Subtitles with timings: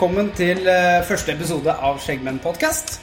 [0.00, 2.94] Velkommen til eh, første episode av Skjeggmenn podcast.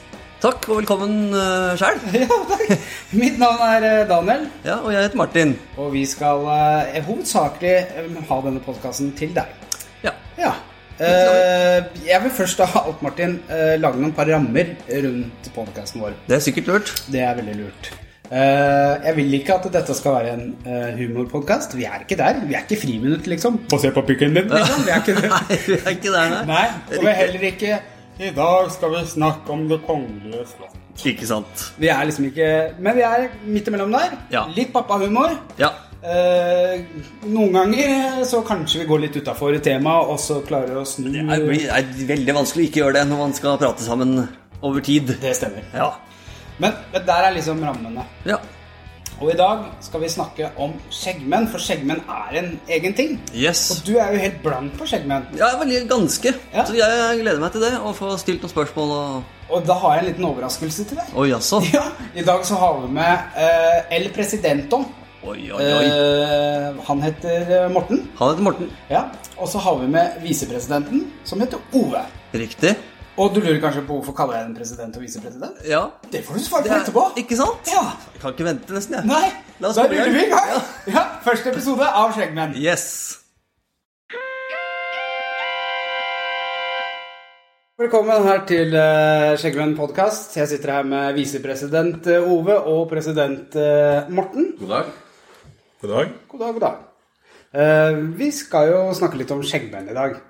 [0.42, 2.00] Takk, og velkommen uh, sjæl.
[2.24, 2.72] Ja, takk.
[3.14, 5.52] Mitt navn er eh, Daniel, Ja, og jeg heter Martin.
[5.78, 7.70] og vi skal uh, hovedsakelig
[8.02, 9.54] eh, ha denne podkasten til deg.
[10.02, 10.16] Ja.
[10.40, 10.50] Ja.
[10.98, 14.74] Uh, jeg vil først av alt, Martin, eh, lage noen par rammer
[15.06, 16.18] rundt podkasten vår.
[16.26, 16.94] Det er sikkert lurt.
[17.14, 17.92] Det er veldig lurt.
[18.28, 21.76] Eh, jeg vil ikke at dette skal være en uh, humorpodkast.
[21.78, 22.42] Vi er ikke der.
[22.44, 23.60] Vi er ikke friminutt, liksom.
[23.72, 24.84] Få se på pikken din, liksom.
[24.84, 25.30] Vi er ikke det.
[25.34, 26.42] Nei, vi er ikke der, nei.
[26.50, 27.78] Nei, og vi er heller ikke
[28.18, 30.76] I dag skal vi snakke om det kongelige slott.
[31.06, 31.68] Ikke sant.
[31.78, 32.48] Vi er liksom ikke
[32.82, 34.16] Men vi er midt imellom der.
[34.34, 34.42] Ja.
[34.56, 35.36] Litt pappahumor.
[35.60, 35.70] Ja.
[35.98, 36.82] Eh,
[37.26, 41.08] noen ganger så kanskje vi går litt utafor temaet, og så klarer vi å snu
[41.10, 44.20] Det er, det er veldig vanskelig å ikke gjøre det når man skal prate sammen
[44.60, 45.16] over tid.
[45.22, 45.64] Det stemmer.
[45.74, 45.94] Ja.
[46.58, 48.04] Men, men der er liksom rammene.
[48.28, 48.38] Ja.
[49.18, 53.16] Og i dag skal vi snakke om skjeggmenn, for skjeggmenn er en egen ting.
[53.34, 53.64] Yes.
[53.74, 55.26] Og du er jo helt blank på skjeggmenn.
[55.40, 56.34] Ja, veldig ganske.
[56.54, 56.66] Ja.
[56.68, 59.96] Så jeg gleder meg til det, å få stilt noen spørsmål og Og da har
[59.96, 61.10] jeg en liten overraskelse til deg.
[61.18, 61.32] Oi?
[61.74, 64.84] Ja, I dag så har vi med uh, El Presidento.
[65.26, 65.86] Oi, oi, oi.
[65.90, 68.04] Eh, han heter eh, Morten.
[68.20, 68.68] Han heter Morten.
[68.88, 72.04] Ja, Og så har vi med visepresidenten, som heter Ove.
[72.38, 72.76] Riktig.
[73.18, 75.56] Og du lurer kanskje på hvorfor kaller jeg den president og visepresident?
[75.66, 75.80] Ja.
[76.12, 77.02] Det får du svar på er, etterpå.
[77.18, 77.66] ikke sant?
[77.66, 77.80] Ja.
[78.14, 79.08] Jeg kan ikke vente nesten, jeg.
[79.10, 80.52] Nei, La oss da ruller vi i gang.
[80.52, 80.60] Ja.
[80.94, 81.02] Ja.
[81.24, 82.54] Første episode av Skjeggmenn.
[82.62, 82.84] Yes.
[87.82, 90.38] Velkommen her til uh, Skjeggmenn podkast.
[90.38, 94.52] Jeg sitter her med visepresident eh, Ove og president eh, Morten.
[94.62, 94.96] God dag.
[95.82, 96.16] God dag.
[96.30, 96.80] God dag, god dag.
[97.50, 100.20] Eh, vi skal jo snakke litt om skjeggmenn i dag.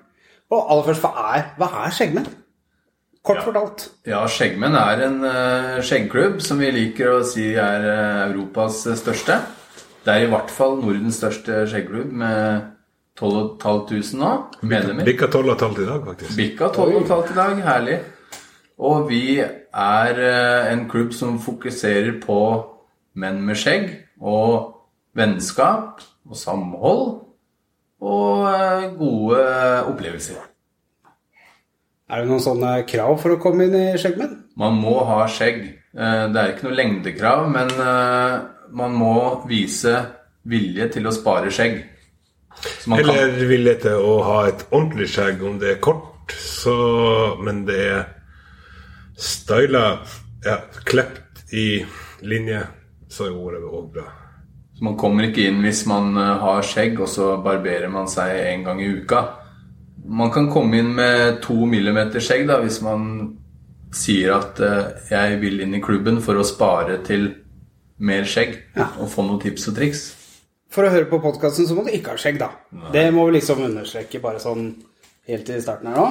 [0.49, 2.37] Og aller først, hva er, hva er skjeggmenn?
[3.23, 3.43] Kort Ja.
[3.43, 3.89] fortalt.
[4.07, 8.95] Ja, Skjeggmenn er en uh, skjeggklubb som vi liker å si er uh, Europas eh,
[8.95, 9.35] største.
[10.05, 12.69] Det er i hvert fall Nordens største skjeggklubb med
[13.19, 14.31] 12 500 nå
[14.63, 15.03] medlemmer.
[15.03, 16.37] Bikka tolv og et halvt i dag, faktisk.
[16.39, 17.63] Bikka 12 12.500 i dag.
[17.67, 17.97] Herlig.
[18.79, 22.39] Og vi er uh, en klubb som fokuserer på
[23.19, 23.89] menn med skjegg
[24.23, 24.77] og
[25.19, 27.03] vennskap og samhold
[27.99, 29.43] og gode
[29.91, 30.48] opplevelser.
[32.09, 34.31] Er det noen sånne krav for å komme inn i skjeggmenn?
[34.57, 35.59] Man må ha skjegg.
[35.93, 38.39] Eh, Det er ikke noe lengdekrav, men eh,
[38.73, 39.93] man må vise
[40.49, 41.83] vilje til å spare skjegg.
[42.59, 46.33] Så man kan, Eller villig til å ha et ordentlig skjegg, om det er kort,
[46.33, 48.07] så Men det er
[49.17, 49.99] styla,
[50.45, 51.83] ja, klept i
[52.21, 52.63] linje,
[53.09, 54.03] så er ordet òg bra.
[54.77, 58.33] så man kommer ikke inn hvis man eh, har skjegg, og så barberer man seg
[58.53, 59.23] en gang i uka.
[60.09, 63.03] Man kan komme inn med to millimeter skjegg da, hvis man
[63.93, 67.29] sier at uh, 'jeg vil inn i klubben for å spare til
[67.97, 68.57] mer skjegg'
[69.01, 70.01] og få noen tips og triks.
[70.69, 72.51] For å høre på podkasten så må du ikke ha skjegg, da.
[72.93, 74.75] Det må vi liksom understreke bare sånn
[75.29, 76.09] helt i starten her nå.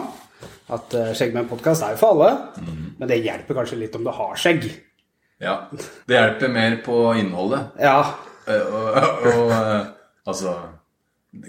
[0.75, 2.31] At uh, Skjeggmenn-podkast er jo for alle.
[2.99, 4.67] Men det hjelper kanskje litt om du har skjegg.
[5.43, 5.69] Ja,
[6.07, 7.79] Det hjelper mer på innholdet.
[7.79, 8.03] Ja,
[8.49, 8.65] Uh,
[9.29, 9.51] og,
[10.25, 10.55] altså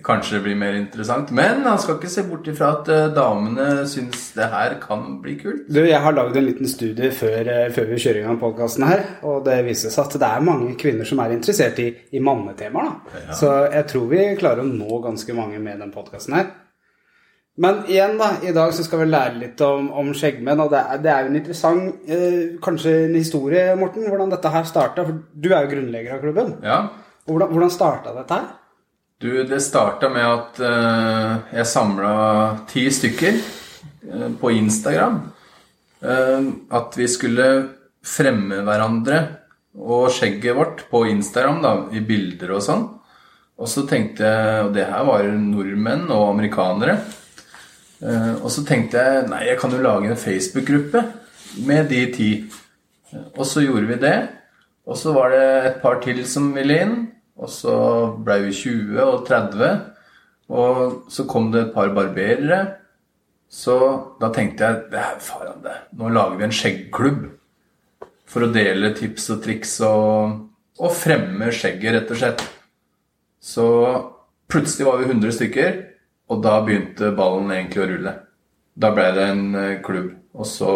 [0.03, 1.29] Kanskje det blir mer interessant.
[1.31, 5.38] Men han skal ikke se bort ifra at eh, damene syns det her kan bli
[5.40, 5.69] kult.
[5.72, 8.84] Du, jeg har lagd en liten studie før, eh, før vi kjører i gang podkasten
[8.89, 12.23] her, og det viser seg at det er mange kvinner som er interessert i, i
[12.23, 12.91] mannetemaer.
[13.16, 13.38] Ja.
[13.39, 16.51] Så jeg tror vi klarer å nå ganske mange med den podkasten her.
[17.59, 20.84] Men igjen, da, i dag så skal vi lære litt om, om skjeggmenn, og det
[20.84, 25.07] er, det er jo en interessant eh, Kanskje en historie, Morten, hvordan dette her starta.
[25.07, 26.57] For du er jo grunnlegger av klubben.
[26.68, 26.81] Ja.
[27.28, 28.56] Og hvordan, hvordan starta dette her?
[29.19, 32.12] Du, det starta med at uh, jeg samla
[32.72, 33.41] ti stykker
[34.13, 35.18] uh, på Instagram.
[36.00, 37.47] Uh, at vi skulle
[38.00, 39.19] fremme hverandre
[39.75, 42.88] og skjegget vårt på Instagram da, i bilder og sånn.
[43.60, 46.95] Og så tenkte jeg, og det her var nordmenn og amerikanere.
[48.39, 51.01] Og så tenkte jeg nei, jeg kan jo lage en Facebook-gruppe
[51.68, 52.30] med de ti.
[53.36, 54.18] Og så gjorde vi det.
[54.88, 55.44] Og så var det
[55.74, 56.95] et par til som ville inn.
[57.39, 57.75] Og så
[58.19, 59.80] ble vi 20 og 30.
[60.50, 62.59] Og så kom det et par barberere.
[63.50, 63.75] Så
[64.21, 65.75] da tenkte jeg det er faen det.
[65.97, 67.25] Nå lager vi en skjeggklubb.
[68.30, 70.36] For å dele tips og triks og,
[70.77, 72.44] og fremme skjegget, rett og slett.
[73.41, 73.65] Så
[74.51, 75.80] plutselig var vi 100 stykker,
[76.30, 78.13] og da begynte ballen egentlig å rulle.
[78.80, 80.12] Da ble det en eh, klubb.
[80.38, 80.71] Og så,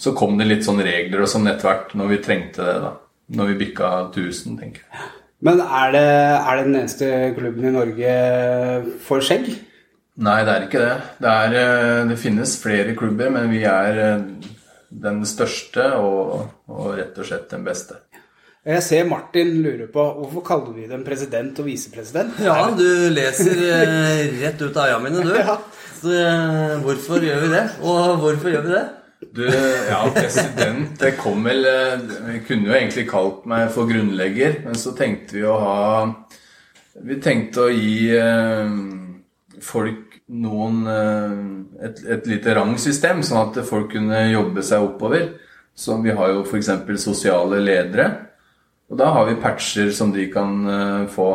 [0.00, 2.78] så kom det litt sånn regler og sånn etter hvert når vi trengte det.
[2.86, 2.96] da.
[3.36, 5.10] Når vi bikka 1000, tenker jeg.
[5.40, 6.06] Men er det,
[6.36, 8.14] er det den eneste klubben i Norge
[9.06, 9.48] for skjegg?
[10.20, 10.96] Nei, det er ikke det.
[11.22, 14.26] Det, er, eh, det finnes flere klubber, men vi er eh,
[14.90, 18.02] den største og, og rett og slett den beste.
[18.68, 22.36] Jeg ser Martin lurer på hvorfor kaller vi dem president og visepresident?
[22.44, 25.32] Ja, du leser eh, rett ut av øya mine, du.
[26.00, 26.12] Så,
[26.84, 27.64] hvorfor gjør vi det?
[27.80, 28.86] Og hvorfor gjør vi det?
[29.32, 34.64] Du, ja, president, det kom vel eh, Vi kunne jo egentlig kalt meg for grunnlegger,
[34.64, 35.82] men så tenkte vi å ha
[37.06, 38.72] Vi tenkte å gi eh,
[39.62, 41.36] folk noen eh,
[41.86, 45.30] et, et lite rangsystem, sånn at folk kunne jobbe seg oppover.
[45.74, 46.72] Så vi har jo f.eks.
[47.00, 48.08] sosiale ledere.
[48.90, 51.30] Og da har vi patcher som de kan eh, få.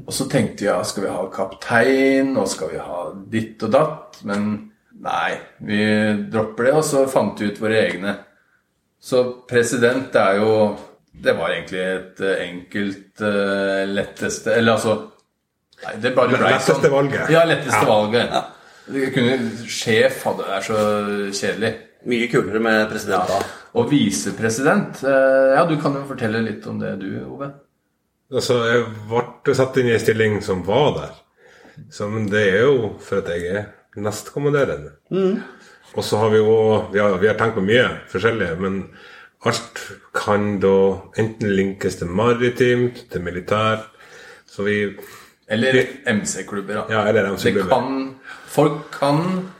[0.00, 3.72] Og så tenkte vi ja, skal vi ha kaptein, og skal vi ha ditt og
[3.76, 4.20] datt?
[4.28, 4.50] Men
[5.00, 5.30] nei,
[5.64, 5.80] vi
[6.32, 8.14] dropper det, og så fant vi ut våre egne.
[9.00, 10.50] Så president er jo
[11.24, 14.92] Det var egentlig et eh, enkelt uh, letteste Eller altså
[15.86, 16.92] Nei, det bare ble Letteste sånn.
[16.92, 17.30] valget.
[17.32, 18.34] Ja, letteste valget.
[18.36, 18.42] Ja.
[19.14, 20.82] kunne Sjef hadde vært er så
[21.40, 21.70] kjedelig.
[22.12, 23.40] Mye kulere med president da.
[23.80, 27.48] Og visepresident Uh, Ja, du kan jo fortelle litt om det, du, Ove.
[28.30, 31.16] Altså, jeg ble satt inn i en stilling som var der.
[31.90, 33.64] Så, men det er jo for at jeg er
[33.96, 34.92] nestkommanderende.
[35.96, 36.56] Og så har vi jo
[36.92, 38.82] vi har, vi har tenkt på mye forskjellig, men
[39.48, 39.80] alt
[40.14, 40.74] kan da
[41.18, 43.88] enten linkes til maritimt, til militær.
[44.46, 44.76] Så vi
[45.50, 46.84] Eller MC-klubber, da.
[46.90, 47.70] Ja, eller MC-klubber.
[47.70, 48.14] kan,
[48.46, 49.50] folk kan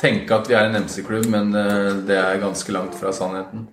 [0.00, 3.68] tenke at vi er en MC-klubb, men eh, det er ganske langt fra sannheten.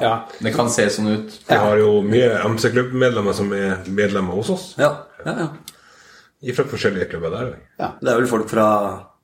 [0.00, 0.26] Ja.
[0.38, 1.36] Det kan se sånn ut.
[1.46, 4.66] Vi har jo mye MC-klubbmedlemmer som er medlemmer hos oss.
[4.78, 4.90] Ja,
[5.24, 6.54] ja, ja.
[6.56, 7.54] Fra forskjellige klubber der.
[8.00, 8.66] Det er vel folk fra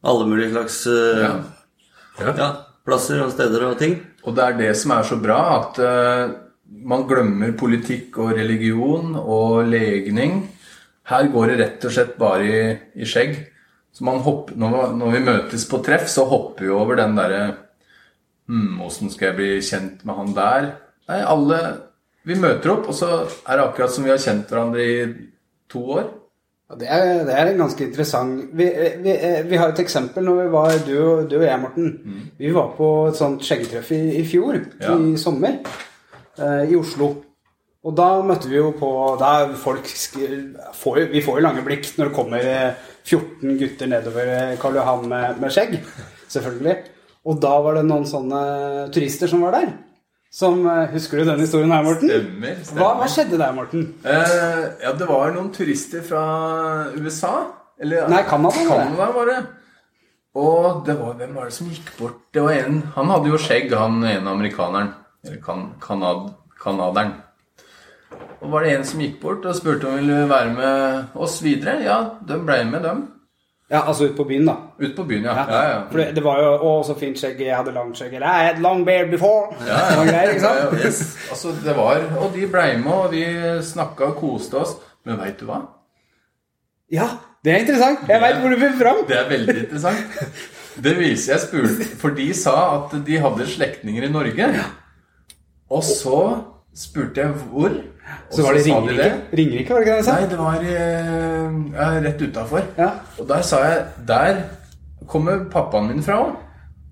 [0.07, 2.33] alle mulige slags eh, Ja.
[2.39, 2.49] Ja.
[2.87, 3.99] plasser og steder og ting.
[4.25, 6.33] Og det er det som er så bra, at uh,
[6.87, 10.41] man glemmer politikk og religion og legning.
[11.07, 12.63] Her går det rett og slett bare i,
[13.03, 13.37] i skjegg.
[13.95, 17.45] Så man hopper, når vi møtes på treff, så hopper vi over den derre
[18.47, 20.67] Hm, åssen skal jeg bli kjent med han der?
[21.11, 21.57] Nei, alle
[22.27, 24.95] Vi møter opp, og så er det akkurat som vi har kjent hverandre i
[25.71, 26.07] to år.
[26.67, 28.65] Det er, det er en ganske interessant vi,
[29.05, 29.13] vi,
[29.47, 31.93] vi har et eksempel når vi var du, og- du og jeg, Morten.
[32.41, 34.97] Vi var på et sånt skjeggetreff i, i fjor, Ja.
[34.99, 35.61] i sommer,
[36.41, 37.13] eh, i Oslo.
[37.87, 38.91] Og da møtte vi jo på
[39.21, 42.75] da folk får, Vi får jo lange blikk når det kommer eh,
[43.07, 45.79] 14 gutter nedover eh, Karl Johan med, med skjegg.
[46.29, 46.77] Selvfølgelig.
[47.27, 49.71] Og da var det noen sånne turister som var der.
[50.37, 52.11] Som, eh, Husker du den historien her, Morten?
[52.11, 52.57] Stemmer.
[52.61, 52.83] stemmer.
[52.83, 53.87] Hva, hva skjedde der, Morten?
[54.05, 56.25] Eh, ja, det var noen turister fra
[56.93, 57.31] USA.
[57.81, 58.83] Eller Nei, Canada var.
[58.83, 59.39] Canada var det.
[60.37, 62.19] Og det var, hvem var det som gikk bort?
[62.37, 64.93] Det var en, Han hadde jo skjegg, han ene amerikaneren.
[65.25, 67.15] Eller kan, kanad, canaderen.
[68.43, 71.41] Og var det en som gikk bort og spurte om han ville være med oss
[71.41, 71.81] videre?
[71.87, 71.97] Ja,
[72.29, 73.07] de ble med, dem.
[73.71, 74.53] Ja, altså ute på byen, da.
[74.79, 75.33] Ut på byen, ja.
[75.35, 75.79] ja, ja.
[75.91, 77.41] For det, det var jo Å, så fint skjegg.
[77.43, 78.13] Jeg hadde langt skjegg.
[78.15, 79.57] Eller I had long beard before.
[79.67, 80.05] Ja, ja.
[80.11, 80.61] greier, ikke sant?
[80.61, 81.01] Ja, ja, yes.
[81.35, 83.25] Altså, det var, og de ble med, og vi
[83.67, 84.77] snakka og koste oss.
[85.07, 85.65] Men veit du hva?
[86.95, 87.09] Ja,
[87.43, 88.07] det er interessant.
[88.07, 89.03] Jeg veit hvor du vil fram.
[89.09, 90.21] Det er veldig interessant.
[90.87, 94.49] Det viser jeg spurte For de sa at de hadde slektninger i Norge.
[95.73, 96.21] Og så
[96.77, 97.75] spurte jeg hvor.
[98.31, 99.13] Så var det Ringerike.
[99.33, 100.17] Ringerike, var det ikke det jeg sa?
[100.17, 100.67] Nei, det var
[101.87, 102.67] eh, rett utafor.
[102.79, 102.91] Ja.
[103.19, 104.43] Og der sa jeg Der
[105.07, 106.21] kommer pappaen min fra.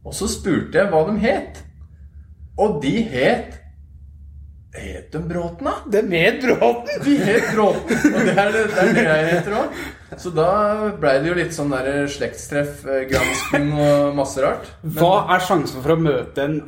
[0.05, 1.61] Og så spurte jeg hva de het.
[2.59, 3.61] Og de het
[4.75, 5.73] Het de Bråten, da?
[5.91, 7.03] De het Bråten.
[7.05, 9.77] De het Bråten, og det er det, det, er det jeg heter òg.
[10.19, 10.49] Så da
[10.99, 14.67] blei det jo litt sånn der slektstreff, eh, gransking og masse rart.
[14.97, 16.59] Hva er sjansen for å møte en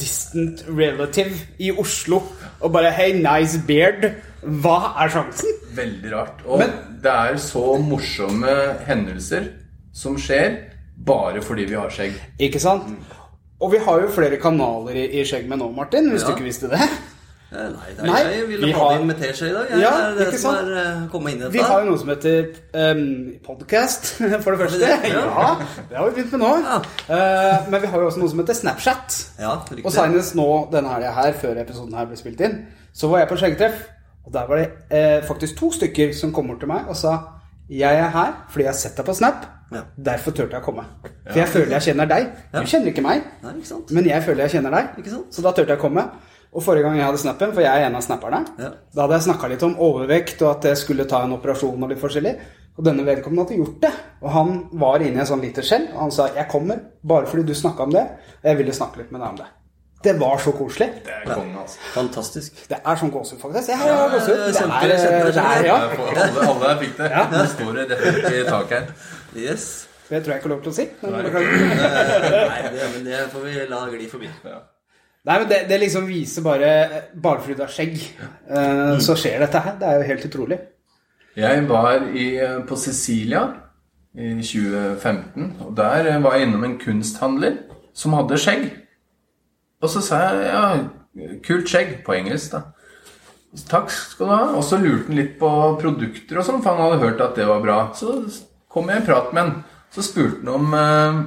[0.00, 2.22] distant relative i Oslo
[2.60, 4.10] og bare Hey, nice beard.
[4.42, 5.56] Hva er sjansen?
[5.76, 6.40] Veldig rart.
[6.46, 8.54] Og Men- det er så morsomme
[8.86, 9.48] hendelser
[9.92, 10.56] som skjer
[11.06, 12.12] bare fordi vi har skjegg.
[12.38, 12.84] Ikke sant?
[13.60, 16.44] Og vi har jo flere kanaler i, i Skjegg med nå, Martin, hvis du ikke
[16.44, 16.80] visste det.
[17.52, 19.70] Eh, Nei, er Nei, jeg ville vi ha har- det inn med teskje i dag.
[19.70, 21.98] Jeg, Ja, det er det som er eh, kommet inn i Vi har jo noe
[21.98, 23.00] som heter um,
[23.46, 24.10] podcast,
[24.44, 24.78] for det første.
[24.78, 25.10] det?
[25.10, 25.48] Ja, Ja.
[25.90, 26.52] det har vi begynt med nå.
[26.62, 26.76] Ja.
[27.10, 29.18] Uh, men vi har jo også noe som heter Snapchat.
[29.40, 29.84] Ja, riktig.
[29.84, 32.54] Og senest nå denne helga her, før episoden her ble spilt inn,
[32.94, 33.82] så var jeg på skjeggetreff.
[34.26, 37.16] Og der var det uh, faktisk to stykker som kom bort til meg og sa
[37.70, 39.46] Jeg er her fordi jeg har sett deg på Snap.
[39.72, 39.82] Ja.
[39.96, 40.82] Derfor turte jeg å komme.
[41.28, 42.30] For jeg føler jeg kjenner deg.
[42.54, 43.90] Du kjenner ikke meg, Nei, ikke sant?
[43.94, 44.88] men jeg føler jeg kjenner deg.
[44.98, 45.28] Ikke sant?
[45.34, 46.02] Så da turte jeg å komme.
[46.52, 48.70] Og forrige gang jeg hadde snappen, for jeg er en av snapperne, Ja.
[48.94, 51.88] da hadde jeg snakka litt om overvekt og at jeg skulle ta en operasjon og
[51.92, 52.34] litt forskjellig.
[52.78, 53.92] Og denne vedkommende hadde gjort det.
[54.22, 57.26] Og han var inne i en sånn liter skjell, og han sa 'Jeg kommer bare
[57.26, 58.08] fordi du snakka om det',
[58.42, 59.46] og jeg ville snakke litt med deg om det.
[60.02, 60.88] Det var så koselig.
[61.04, 61.78] Det er kongen, altså.
[61.92, 62.68] Fantastisk.
[62.68, 63.68] Det er sånn gåsehud, faktisk.
[63.68, 64.36] Jeg har gåsehud.
[64.46, 65.76] Det er, der, det er, ja.
[65.76, 67.10] Alle, alle her fikk det.
[67.30, 68.86] Det står det rett i taket her.
[69.36, 69.86] Yes.
[70.08, 70.88] Det tror jeg ikke er lov til å si.
[71.02, 71.12] Men.
[71.12, 74.30] Nei, det, men det får vi la gli forbi.
[75.28, 76.68] Nei, men det, det liksom viser bare
[77.12, 77.96] Bare fordi du har skjegg,
[78.48, 79.74] eh, så skjer dette her.
[79.80, 80.60] Det er jo helt utrolig.
[81.36, 82.26] Jeg var i,
[82.66, 83.44] på Sicilia
[84.18, 87.60] i 2015, og der var jeg innom en kunsthandler
[87.94, 88.64] som hadde skjegg.
[89.80, 92.64] Og så sa jeg ja, kult skjegg, på engelsk, da.
[93.70, 94.42] Takk skal du ha.
[94.58, 95.50] Og så lurte han litt på
[95.80, 97.78] produkter og sånn, for han hadde hørt at det var bra.
[97.96, 98.18] Så
[98.70, 99.56] kom jeg i prat med han.
[99.94, 101.22] Så spurte han om eh,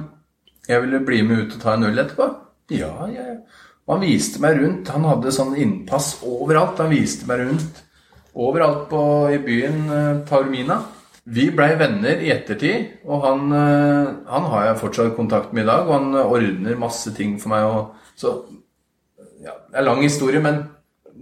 [0.70, 2.30] jeg ville bli med ut og ta en øl etterpå.
[2.72, 3.42] Ja, jeg
[3.84, 4.90] og han viste meg rundt.
[4.94, 6.80] Han hadde sånn innpass overalt.
[6.80, 7.82] Han viste meg rundt
[8.34, 9.00] overalt på,
[9.30, 10.80] i byen uh, Taormina.
[11.24, 15.68] Vi blei venner i ettertid, og han, uh, han har jeg fortsatt kontakt med i
[15.68, 15.84] dag.
[15.86, 17.68] Og han uh, ordner masse ting for meg.
[17.68, 18.34] Og, så
[19.44, 20.64] ja, Det er lang historie, men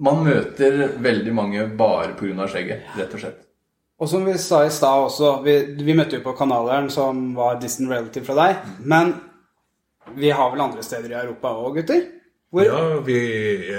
[0.03, 2.47] man møter veldig mange bare pga.
[2.47, 3.43] skjegget, rett og slett.
[4.03, 7.61] Og som vi sa i stad også, vi, vi møtte jo på kanaleren som var
[7.63, 8.73] distant relative fra deg.
[8.87, 9.15] Men
[10.19, 12.22] vi har vel andre steder i Europa òg, gutter?
[12.53, 13.19] Hvor, ja, vi,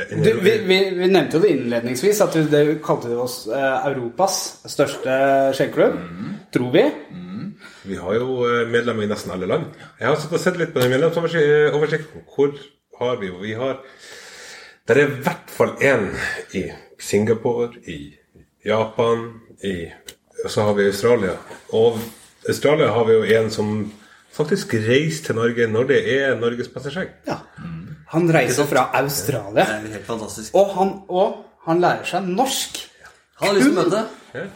[0.10, 3.86] du, vi, vi, vi, nevnte jo det innledningsvis, at du, det kalte du oss eh,
[3.92, 5.18] Europas største
[5.53, 6.00] skjeggklubb.
[6.00, 6.32] Mm.
[6.56, 6.82] Tror vi.
[7.13, 7.51] Mm.
[7.84, 9.68] Vi har jo eh, medlemmer i nesten alle land.
[10.00, 12.25] Jeg har sett litt på den medlemsoversikten.
[12.34, 12.58] Hvor
[12.98, 13.77] har vi jo Vi har
[14.88, 16.10] Det er i hvert fall én
[16.58, 16.65] i
[17.00, 18.15] Singapore, i
[18.65, 19.30] Japan,
[19.63, 19.92] i
[20.50, 21.38] så har vi Australia.
[21.72, 22.01] Og
[22.50, 23.70] Australia har vi jo en som
[24.34, 27.13] faktisk reiser til Norge når det er Norges passasjer.
[27.27, 27.38] Ja.
[27.62, 27.83] Mm.
[28.13, 29.63] Han reiser fra Australia.
[29.63, 30.53] Det er helt fantastisk.
[30.58, 32.84] Og han, og han lærer seg norsk.
[33.39, 34.03] Han har lyst til å møte.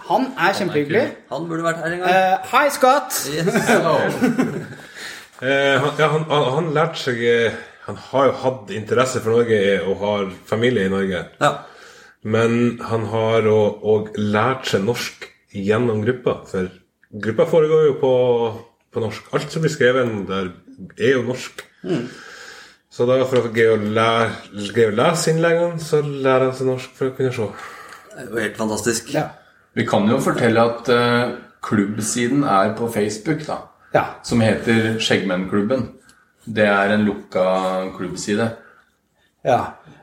[0.10, 1.06] Han er kjempehyggelig.
[1.32, 2.14] Han burde vært her en gang.
[2.14, 3.18] Uh, hi, Scott!
[3.34, 3.50] Yes.
[3.78, 9.38] uh, han, ja, han, han, han lærte seg eh, Han har jo hatt interesse for
[9.38, 11.24] Norge og har familie i Norge.
[11.42, 11.52] Ja.
[12.28, 16.42] Men han har òg lært seg norsk gjennom gruppa.
[16.50, 16.70] For
[17.24, 18.14] gruppa foregår jo på,
[18.94, 19.30] på norsk.
[19.38, 20.52] Alt som blir skrevet der,
[21.00, 21.64] er jo norsk.
[21.88, 22.10] Mm.
[22.98, 27.14] Så da for å greie å lese innleggene, så lærer han seg norsk for å
[27.14, 27.50] kunne se.
[28.16, 29.12] Det er jo helt fantastisk.
[29.14, 29.28] Ja.
[29.78, 33.60] Vi kan jo fortelle at uh, klubbsiden er på Facebook, da.
[33.94, 34.04] Ja.
[34.26, 35.84] Som heter Skjeggmennklubben.
[36.48, 37.44] Det er en lukka
[38.00, 38.50] klubbside.
[39.46, 39.60] Ja.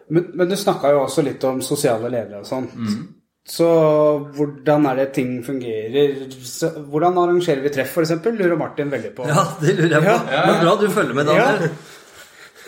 [0.07, 2.79] Men, men du snakka jo også litt om sosiale ledere og sånt.
[2.79, 3.03] Mm.
[3.45, 3.67] Så
[4.39, 6.15] hvordan er det ting fungerer?
[6.47, 8.15] Så, hvordan arrangerer vi treff, f.eks.?
[8.39, 9.27] Lurer Martin veldig på.
[9.35, 10.17] Ja, det lurer jeg på.
[10.39, 10.47] Ja.
[10.47, 11.67] Men bra du følger med, Daniel.
[11.67, 12.01] Ja.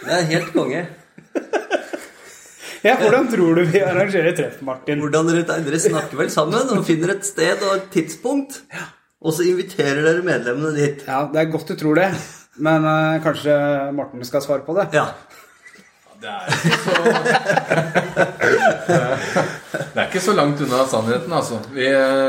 [0.02, 0.82] Det er helt konge.
[2.84, 5.00] ja, Hvordan tror du vi arrangerer treff, Martin?
[5.02, 8.60] Hvordan Dere, dere snakker vel sammen og finner et sted og et tidspunkt.
[9.22, 11.06] Og så inviterer dere medlemmene dit.
[11.08, 12.10] Ja, Det er godt du tror det.
[12.56, 13.52] Men uh, kanskje
[13.96, 14.86] Morten skal svare på det?
[14.96, 15.06] Ja.
[16.20, 16.94] Det er ikke så
[19.78, 21.60] Det er ikke så langt unna sannheten, altså.
[21.74, 21.86] Vi,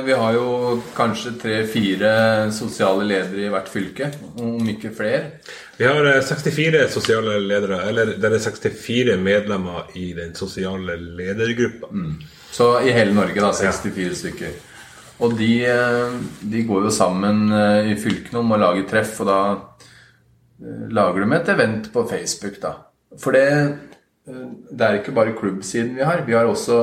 [0.08, 2.12] vi har jo kanskje tre-fire
[2.56, 4.12] sosiale ledere i hvert fylke,
[4.42, 5.40] om ikke flere.
[5.78, 11.92] Vi har 64 eh, sosiale ledere, eller det er 64 medlemmer i den sosiale ledergruppa.
[11.92, 12.16] Mm.
[12.52, 13.52] Så i hele Norge, da.
[13.54, 14.16] 64 ja.
[14.22, 14.56] stykker.
[15.26, 19.30] Og de, eh, de, går jo sammen eh, i fylkene om å lage treff, og
[19.30, 19.42] da
[20.98, 22.74] lager de et event på Facebook, da.
[23.22, 23.46] For det,
[24.26, 26.26] det er ikke bare klubbsiden vi har.
[26.26, 26.80] Vi har også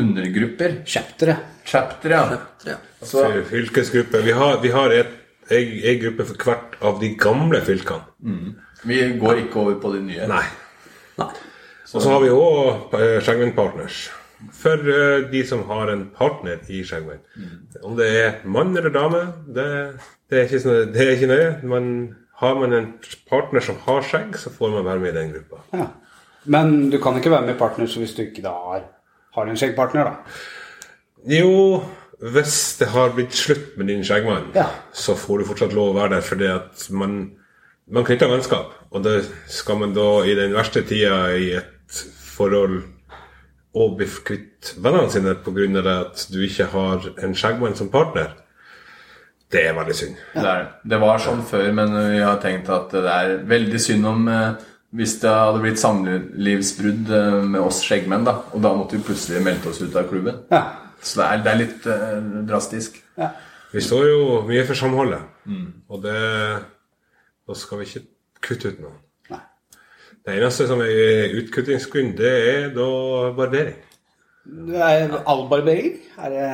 [0.00, 0.82] undergrupper.
[0.86, 1.36] Chaptere.
[1.64, 2.28] Chapter, ja.
[2.28, 2.76] Chapter, ja.
[3.00, 4.20] Altså, Fylkesgruppe.
[4.22, 5.16] Vi har, vi har et,
[5.48, 8.06] en, en, gruppe for hvert av de gamle fylkene.
[8.22, 8.54] Mm.
[8.86, 10.28] Vi går ikke over på de nye.
[10.30, 10.44] Nei.
[11.18, 11.32] Nei.
[11.86, 14.06] Og så har vi òg uh, Partners.
[14.52, 17.22] For uh, de som har en partner i Skjeggmenn.
[17.36, 17.58] Mm.
[17.82, 19.66] Om det er mann eller dame, det,
[20.30, 21.52] det, er, ikke, det er ikke nøye.
[21.62, 21.92] Men
[22.36, 22.90] har man en
[23.30, 25.62] partner som har skjegg, så får man være med i den gruppa.
[25.72, 25.86] Ja.
[26.46, 28.84] Men du kan ikke være med i partner hvis du ikke da har,
[29.36, 30.36] har du en skjeggpartner, da?
[31.28, 31.82] Jo,
[32.32, 34.68] hvis det har blitt slutt med din skjeggmann, ja.
[34.96, 37.18] så får du fortsatt lov å være der, fordi at man,
[37.92, 38.72] man knytter vennskap.
[38.90, 39.18] Og det
[39.52, 42.00] skal man da i den verste tida i et
[42.36, 42.80] forhold
[43.76, 45.82] og bli kvitt vennene sine pga.
[45.92, 48.32] at du ikke har en skjeggmann som partner,
[49.52, 50.16] det er veldig synd.
[50.34, 50.40] Ja.
[50.40, 54.08] Det, er, det, var sånn før, men vi har tenkt at det er veldig synd
[54.08, 54.64] om eh,
[54.96, 58.38] hvis det hadde blitt samlivsbrudd eh, med oss skjeggmenn, da.
[58.56, 60.42] Og da måtte vi plutselig melde oss ut av klubben.
[60.52, 60.62] Ja.
[61.02, 63.00] Så det er, det er litt eh, drastisk.
[63.20, 63.30] Ja.
[63.72, 65.66] Vi står jo mye for samholdet, mm.
[65.92, 66.20] og det
[67.46, 68.06] Da skal vi ikke
[68.42, 68.96] kutte ut noen.
[69.30, 69.42] Nei.
[70.26, 72.88] Det eneste som er utkuttingsgrunn, det er da
[73.36, 73.76] barbering.
[74.46, 76.00] Det er all barbering?
[76.18, 76.48] Er det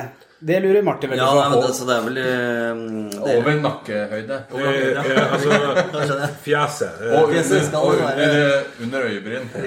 [0.45, 1.55] det lurer Martin veldig ja, på.
[1.55, 4.39] Nei, det, så det er vel det Over nakkehøyde.
[4.51, 4.79] Over.
[4.91, 7.03] Ja, altså fjeset.
[7.07, 9.47] Og under, og under, under øyebryn.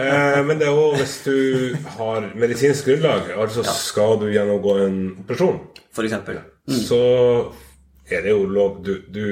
[0.00, 1.34] Eh, men det er òg hvis du
[1.96, 3.72] har medisinsk grunnlag, altså ja.
[3.74, 5.58] skal du gjennomgå en operasjon,
[5.94, 6.38] for eksempel.
[6.70, 6.78] Mm.
[6.86, 7.00] så
[8.10, 9.26] er det jo lov Du, du,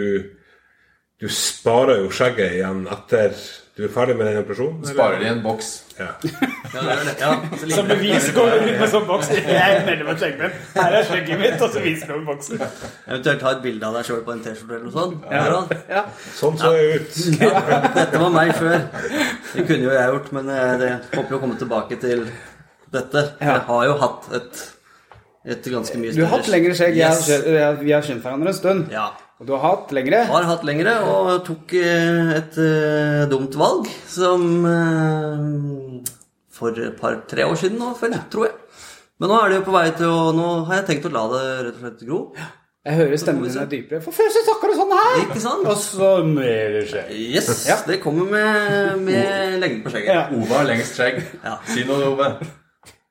[1.21, 3.37] du sparer jo skjegget igjen etter
[3.79, 4.81] Du er ferdig med den operasjonen?
[4.89, 5.67] Sparer de i en boks.
[6.01, 6.07] Ja.
[6.69, 7.13] Ja, det er det.
[7.21, 7.29] Ja,
[7.61, 9.29] så Som bevis går du ut med sånn boks.
[9.33, 10.57] Jeg melder meg skjeggmenn.
[10.75, 12.65] Her er skjegget mitt, og så viser du over boksen.
[13.07, 15.79] Eventuelt ta et bilde av deg sjøl på en T-skjorte eller noe sånt.
[15.89, 16.03] Ja.
[16.37, 17.21] Sånn så jeg ut.
[18.01, 18.77] Dette var meg før.
[19.55, 22.27] Det kunne jo jeg gjort, men jeg håper å komme tilbake til
[22.99, 23.25] dette.
[23.41, 24.61] Jeg har jo hatt et,
[25.55, 26.99] et ganske mye Du har hatt lengre skjegg.
[27.01, 27.25] Yes.
[27.81, 28.93] Vi har kjent hverandre en stund.
[28.93, 29.09] Ja.
[29.39, 30.25] Og du har hatt lengre.
[30.27, 36.03] Har hatt lengre og tok eh, et uh, dumt valg som uh,
[36.51, 38.55] For et par-tre år siden nå, vel, tror jeg.
[39.19, 41.23] Men nå er det jo på vei til å Nå har jeg tenkt å la
[41.31, 42.21] det rett og slett gro.
[42.89, 44.01] Jeg hører stemmen din er dypere.
[44.03, 45.15] For før så snakka du sånn her!
[45.27, 45.65] Ikke sant?
[45.69, 47.11] Og så mer skjegg.
[47.37, 47.77] Yes, Ja.
[47.87, 50.15] det kommer med, med lengden på skjegget.
[50.15, 50.23] Ja.
[50.35, 51.17] Ove har lengst skjegg.
[51.45, 51.55] Ja.
[51.69, 52.29] Si noe, Ove.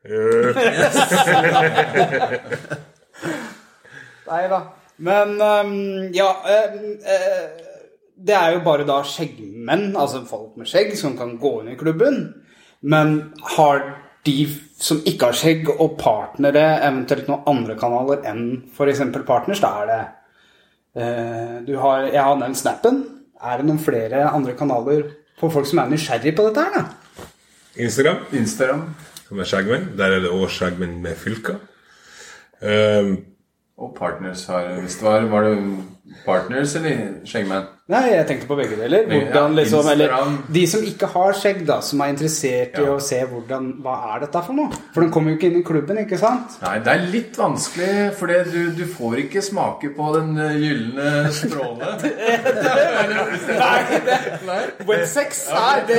[4.28, 4.60] Nei da.
[4.98, 5.74] Men um,
[6.16, 6.78] ja øh,
[8.18, 11.78] Det er jo bare da skjeggmenn, altså folk med skjegg, som kan gå inn i
[11.78, 12.24] klubben.
[12.82, 13.84] Men har
[14.26, 14.48] de
[14.82, 18.42] som ikke har skjegg, og partnere, eventuelt noen andre kanaler enn
[18.74, 19.04] f.eks.
[19.28, 20.02] partners, da er det
[20.98, 23.04] uh, har, Jeg har nevnt Snappen.
[23.38, 27.28] Er det noen flere andre kanaler for folk som er nysgjerrig på dette her, da?
[27.78, 28.84] Instagram, Instagram.
[29.28, 29.90] som er skjeggmenn.
[30.00, 31.60] Der er det òg skjeggmenn med fylker.
[32.62, 33.18] Um,
[33.78, 35.84] Og partners har visst var Var det
[36.26, 36.96] partners eller
[37.28, 37.66] skjeggmenn?
[37.88, 39.06] Nei, jeg tenkte på begge deler.
[39.08, 40.12] Hvordan, liksom, eller,
[40.52, 42.92] de som ikke har skjegg, da, som er interessert i Ja.
[42.92, 44.68] å se hvordan, hva er dette for noe.
[44.92, 46.58] For den kommer jo ikke inn i klubben, ikke sant?
[46.66, 51.32] Nei, det er litt vanskelig, for du, du får ikke smake på den eh, gylne
[51.32, 51.96] stråle.
[54.88, 55.98] Websex er det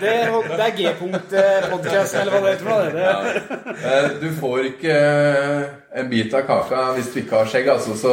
[0.00, 0.14] Det,
[0.46, 2.66] det er G-punkt-podkast, eller hva det heter.
[2.94, 3.04] Det,
[3.80, 5.62] Eh, Du får ikke eh,
[6.00, 7.92] en bit av kaka hvis du ikke har skjegg, altså.
[7.98, 8.12] Så,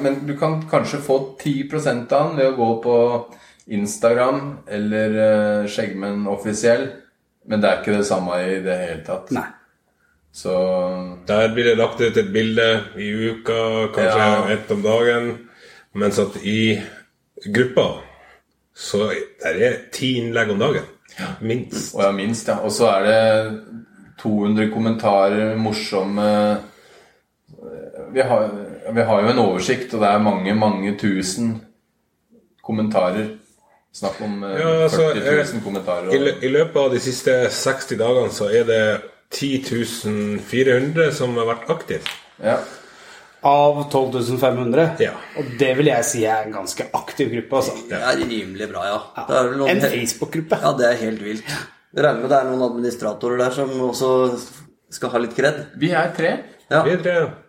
[0.00, 2.96] men du kan kanskje få 10 av den ved å gå på
[3.66, 6.88] Instagram eller eh, Skjeggmenn offisiell.
[7.46, 9.30] Men det er ikke det samme i det hele tatt.
[9.36, 9.46] Nei.
[10.36, 10.52] Så
[11.26, 12.66] Der blir det lagt ut et bilde
[13.00, 14.48] i uka, kanskje Ja.
[14.52, 15.30] ett om dagen.
[15.94, 16.76] Mens at i
[17.46, 18.02] gruppa
[18.76, 19.08] så
[19.40, 20.84] der er ti innlegg om dagen.
[21.40, 21.94] Minst.
[21.94, 22.58] Og ja, minst, ja.
[22.60, 23.60] Og så er det
[24.20, 26.58] 200 kommentarer, morsomme
[28.12, 28.50] vi har,
[28.92, 31.56] vi har jo en oversikt, og det er mange, mange tusen
[32.66, 33.34] kommentarer.
[33.96, 36.08] Snakk om eh, Ja, altså, 40 eh, 000 kommentarer.
[36.12, 38.80] I, Og, I løpet av de siste 60 dagene så er det
[39.34, 42.18] 10.400 som har vært aktive.
[42.42, 42.58] ja.
[43.46, 44.96] Av 12.500?
[45.04, 45.12] Ja.
[45.38, 47.60] Og det vil jeg si er en ganske aktiv gruppe.
[47.60, 47.76] altså.
[47.86, 49.24] Det er rimelig bra, ja.
[49.28, 50.58] Det er noen En Facebook-gruppe.
[50.64, 51.52] Ja, det er helt vilt.
[51.94, 54.10] Jeg regner med det er noen administratorer der som også
[54.90, 55.60] skal ha litt kred.
[55.78, 56.32] Vi er tre.
[56.72, 56.82] Ja.
[56.88, 57.14] Vi er tre.
[57.20, 57.45] Det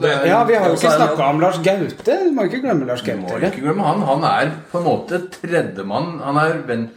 [0.00, 2.16] er, Ja, vi har jo ikke snakka om Lars Gaute.
[2.24, 4.02] Du må ikke glemme Lars Du må ikke glemme han.
[4.08, 6.18] Han er på en måte tredjemann.
[6.24, 6.90] Han er venn...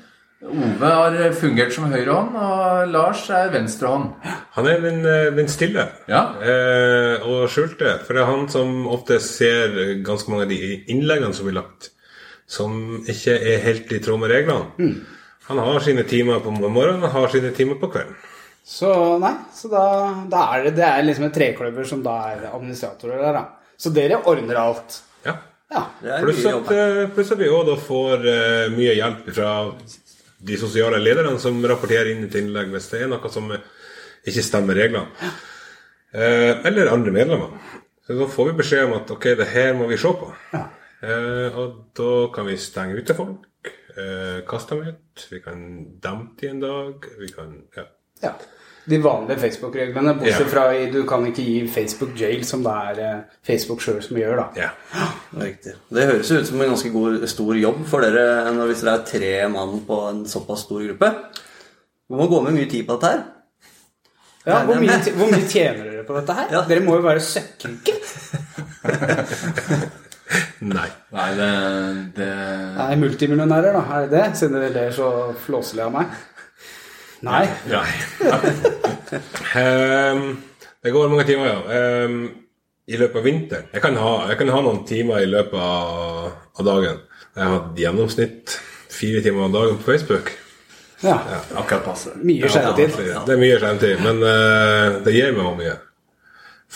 [0.45, 4.12] Ove har fungert som høyrehånd, og Lars er venstrehånd.
[4.53, 6.36] Han er den, eh, den stille Ja.
[6.38, 7.95] eh, og skjulte.
[8.05, 9.73] For det er han som ofte ser
[10.05, 11.89] ganske mange av de innleggene som blir lagt,
[12.45, 15.01] som ikke er helt i tråd med reglene.
[15.47, 18.15] Han har sine timer på morgenen, han har sine timer på kvelden.
[18.65, 19.84] Så nei, så da,
[20.30, 23.73] da er det, det er liksom en trekløver som da er administratorer der, da.
[23.78, 24.97] Så dere ordner alt.
[25.25, 25.36] Ja.
[25.73, 25.84] Ja.
[26.01, 26.71] Er Pluss at,
[27.13, 29.51] plus eh, at vi òg får uh, mye hjelp fra
[30.45, 33.65] de sosiale lederne som rapporterer inn et innlegg hvis det er noe som eh,
[34.25, 35.30] ikke stemmer reglene.
[36.15, 37.54] Uh, eller andre medlemmer.
[38.06, 40.32] Så da får vi beskjed om at ok, det her må vi se på.
[41.06, 45.60] Eh, og da kan vi stenge ute folk, eh, kaste dem ut, vi kan
[46.01, 47.86] dempe dem en dag, vi kan ja.
[48.23, 48.32] Ja.
[48.86, 52.99] De vanlige Facebook-reglene, bortsett fra i du kan ikke gi Facebook jail, som det er
[53.01, 54.45] eh, Facebook sjøl som gjør, da.
[54.62, 55.08] ja.
[55.41, 55.73] Riktig.
[55.89, 59.08] Det høres ut som en ganske god, stor jobb for dere når- hvis dere er
[59.10, 61.10] tre mann på en såpass stor gruppe.
[62.06, 63.23] Du må gå med mye tid på dette her.
[64.45, 66.47] Ja, hvor, mye, hvor mye tjener dere på dette her?
[66.54, 66.62] Ja.
[66.69, 67.97] Dere må jo være søkkrike.
[70.65, 70.88] Nei.
[71.13, 71.49] Nei, det,
[72.17, 72.30] det
[72.78, 73.82] Nei, multimillionærer, da.
[73.97, 74.23] Er det det?
[74.39, 75.10] Siden dere ler så
[75.45, 76.15] flåselig av meg.
[77.25, 77.45] Nei.
[77.71, 77.89] Nei.
[79.57, 80.23] um,
[80.83, 82.05] det går mange timer, ja.
[82.05, 82.17] Um,
[82.85, 83.69] I løpet av vinteren.
[83.73, 86.99] Jeg kan, ha, jeg kan ha noen timer i løpet av, av dagen.
[87.33, 88.57] Jeg har hatt gjennomsnitt
[88.93, 90.29] fire timer om dagen på Facebook.
[91.01, 91.17] Ja.
[91.57, 92.13] akkurat passe.
[92.23, 92.93] Mye skjermtid.
[93.25, 95.73] Det er mye skjermtid, men uh, det gir meg mye.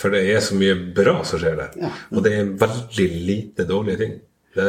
[0.00, 1.94] For det er så mye bra som skjer der.
[2.10, 4.18] Og det er veldig lite dårlige ting.
[4.56, 4.66] Det,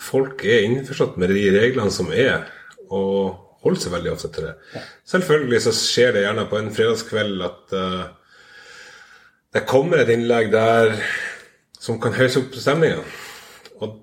[0.00, 2.46] folk er innforstått med de reglene som er,
[2.88, 4.84] og holder seg veldig ofte til det.
[5.08, 8.04] Selvfølgelig så skjer det gjerne på en fredagskveld at uh,
[9.54, 10.94] det kommer et innlegg der
[11.80, 13.02] som kan høyse opp stemninga.
[13.80, 13.96] Og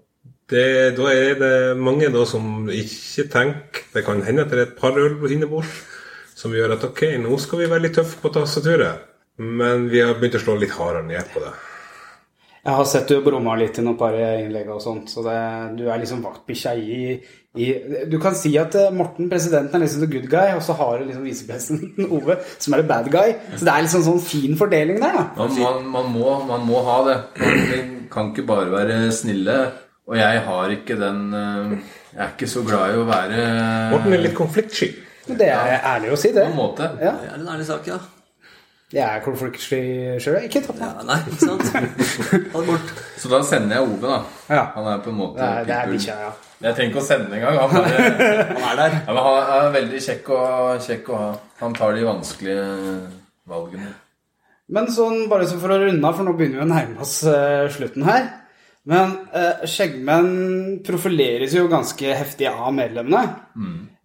[0.51, 0.67] det,
[0.97, 4.77] da er det mange da som ikke tenker Det kan hende at det er et
[4.79, 5.71] par øl innebords
[6.37, 9.07] som gjør at ok, nå skal vi være litt tøffe på tastaturet.
[9.41, 11.49] Men vi har begynt å slå litt hardere ned på det.
[12.67, 15.37] Jeg har sett du brumma litt i noen par innlegg og sånt, så det,
[15.79, 16.99] du er liksom vaktbikkja i,
[17.57, 20.75] i Du kan si at eh, Morten, presidenten, er liksom the good guy, og så
[20.79, 23.35] har du liksom visepresidenten Ove, som er the bad guy.
[23.55, 25.25] Så det er liksom sånn fin fordeling der, da.
[25.39, 27.17] Man, man, man, må, man må ha det.
[27.41, 29.57] Man kan ikke bare være snille.
[30.07, 31.71] Og jeg har ikke den eh,
[32.13, 33.41] Jeg er ikke så glad i å være
[33.91, 34.93] Morten er litt konfliktsky.
[35.27, 36.45] Det er ærlig å si, det.
[36.47, 36.93] På en måte.
[37.03, 37.97] Ja, Det er en ærlig sak, ja.
[38.95, 39.79] Jeg er konfliktsky
[40.23, 40.37] sjøl.
[40.47, 40.93] Ikke tatt ja.
[41.03, 41.73] Nei, ikke sant?
[42.53, 42.93] Ha det bort.
[43.19, 44.19] Så da sender jeg Ove, da.
[44.47, 44.61] Ja.
[44.77, 46.29] Han er på en måte Det er, er bikkja, ja.
[46.63, 47.57] Jeg trenger ikke å sende engang.
[47.61, 48.07] Han, bare,
[48.63, 48.97] Han er der.
[48.97, 50.41] ja, men han er veldig kjekk å,
[50.81, 51.29] kjekk å ha.
[51.61, 52.65] Han tar de vanskelige
[53.47, 53.91] valgene.
[54.73, 57.19] Men sånn, bare så for å runde av, for nå begynner vi å nærme oss
[57.29, 58.25] uh, slutten her.
[58.87, 63.21] Men uh, skjeggmenn profileres jo ganske heftig av medlemmene.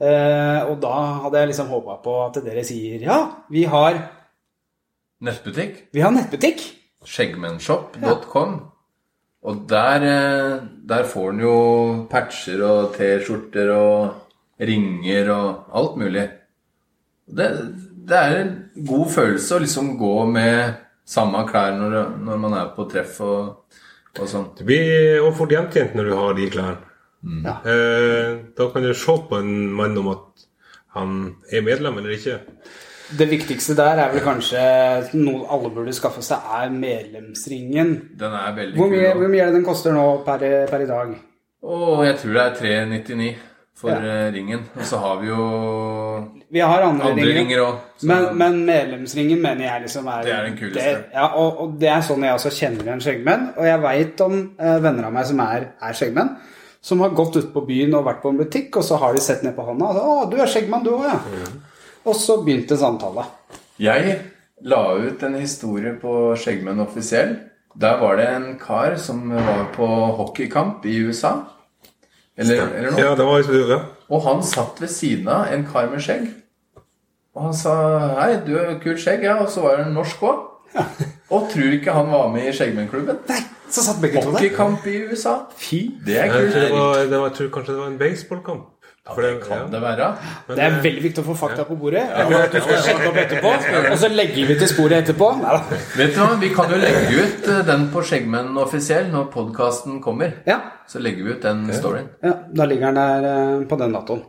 [0.03, 3.19] Eh, og da hadde jeg liksom håpa på at dere sier ja,
[3.55, 4.01] vi har,
[5.23, 5.85] Nettbutikk.
[5.95, 6.65] vi har nettbutikk.
[7.07, 8.57] Skjeggmennshop.com.
[9.43, 11.57] Og der, eh, der får han jo
[12.11, 16.29] patcher og T-skjorter og ringer og alt mulig.
[17.27, 17.49] Det,
[18.09, 18.55] det er en
[18.87, 20.79] god følelse å liksom gå med
[21.09, 23.75] samme klær når, når man er på treff og,
[24.19, 24.53] og sånn.
[24.59, 26.89] Du blir også fort gjenkjent når du har de klærne.
[27.23, 27.59] Ja.
[27.67, 30.47] Eh, da kan du se på en mann om at
[30.97, 31.19] han
[31.51, 32.41] er medlem eller ikke.
[33.19, 34.61] Det viktigste der er vel kanskje
[35.21, 37.95] noe alle burde skaffe seg, er medlemsringen.
[38.19, 39.21] Den er veldig Hvor mye, kul.
[39.21, 41.15] hvor mye er det den koster nå per, per i dag?
[41.63, 43.35] Oh, jeg tror det er 399
[43.83, 43.97] for Ja.
[43.99, 44.65] eh, ringen.
[44.77, 47.59] Og så har vi jo Vi har andre, andre ringer.
[47.67, 47.75] òg.
[48.03, 50.81] Men, men medlemsringen mener jeg liksom er Det er den kuleste.
[50.81, 53.49] Det, ja, og, og det er sånn jeg også kjenner igjen skjeggmenn.
[53.57, 56.37] Og jeg veit om eh, venner av meg som er, er skjeggmenn,
[56.83, 59.21] som har gått ut på byen og vært på en butikk, og så har de
[59.21, 61.21] sett ned på hånda og sagt 'Å, du er skjeggmann, du òg, ja'.
[62.05, 63.25] Og så begynte samtale.
[63.83, 64.19] Jeg
[64.67, 67.37] la ut en historie på Skjeggmenn offisiell.
[67.81, 69.87] Der var det en kar som var på
[70.19, 71.37] hockeykamp i USA.
[72.37, 73.01] Eller, eller noe.
[73.01, 76.31] Ja, det var jeg Og han satt ved siden av en kar med skjegg.
[77.35, 77.75] Og han sa
[78.19, 79.39] 'Hei, du har kult skjegg', ja.
[79.41, 80.49] Og så var en norsk òg.
[81.31, 83.19] Og tror ikke han var med i Skjeggmennklubben.
[83.73, 84.37] Så satt begge to der.
[84.37, 85.39] Hockeykamp i USA.
[85.57, 85.81] Fy.
[86.07, 86.81] Det er Jeg tror, det kult.
[86.81, 88.65] var, det var, jeg tror kanskje det var en baseballkamp.
[89.03, 90.05] Ja, det kan det være.
[90.47, 92.05] Det er veldig viktig å få fakta på bordet.
[92.53, 93.51] Du skal sjekke opp etterpå,
[93.91, 95.31] og så legger vi til sporet etterpå.
[95.99, 99.99] Vet du hva, Vi kan jo legge ut eh, den på Skjeggmenn offisiell når podkasten
[100.05, 100.37] kommer.
[100.47, 102.13] Ja, Så legger vi ut den storyen.
[102.23, 104.23] ja, da ligger den der eh, på den datoen.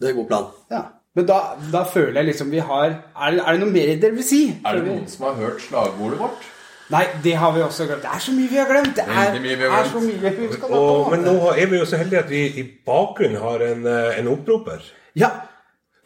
[0.00, 0.48] Det er en god plan.
[0.72, 0.82] Ja.
[1.18, 1.38] Men da,
[1.72, 4.40] da føler jeg liksom vi har Er det, er det noe mer dere vil si?
[4.64, 6.48] Er det noen som har hørt slagordet vårt?
[6.88, 8.02] Nei, det har vi også glemt.
[8.02, 8.94] Det er så mye vi har glemt.
[8.96, 11.88] Det er, vi har er så mye vi skal Og, men nå er vi jo
[11.88, 14.86] så heldige at vi i bakgrunnen har en, eh, en opproper.
[15.18, 15.28] Ja.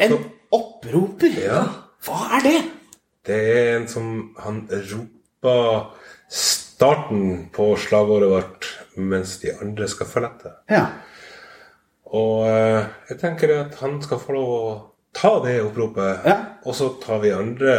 [0.02, 0.16] En
[0.50, 1.36] opproper.
[1.38, 1.62] Ja.
[2.02, 2.56] Hva er det?
[3.26, 5.92] Det er en som Han roper
[6.32, 10.56] starten på slagordet vårt mens de andre skal følge etter.
[10.72, 10.86] Ja.
[12.12, 14.64] Og eh, jeg tenker at han skal få lov å
[15.14, 16.36] ta det oppropet, Ja.
[16.66, 17.76] og så tar vi andre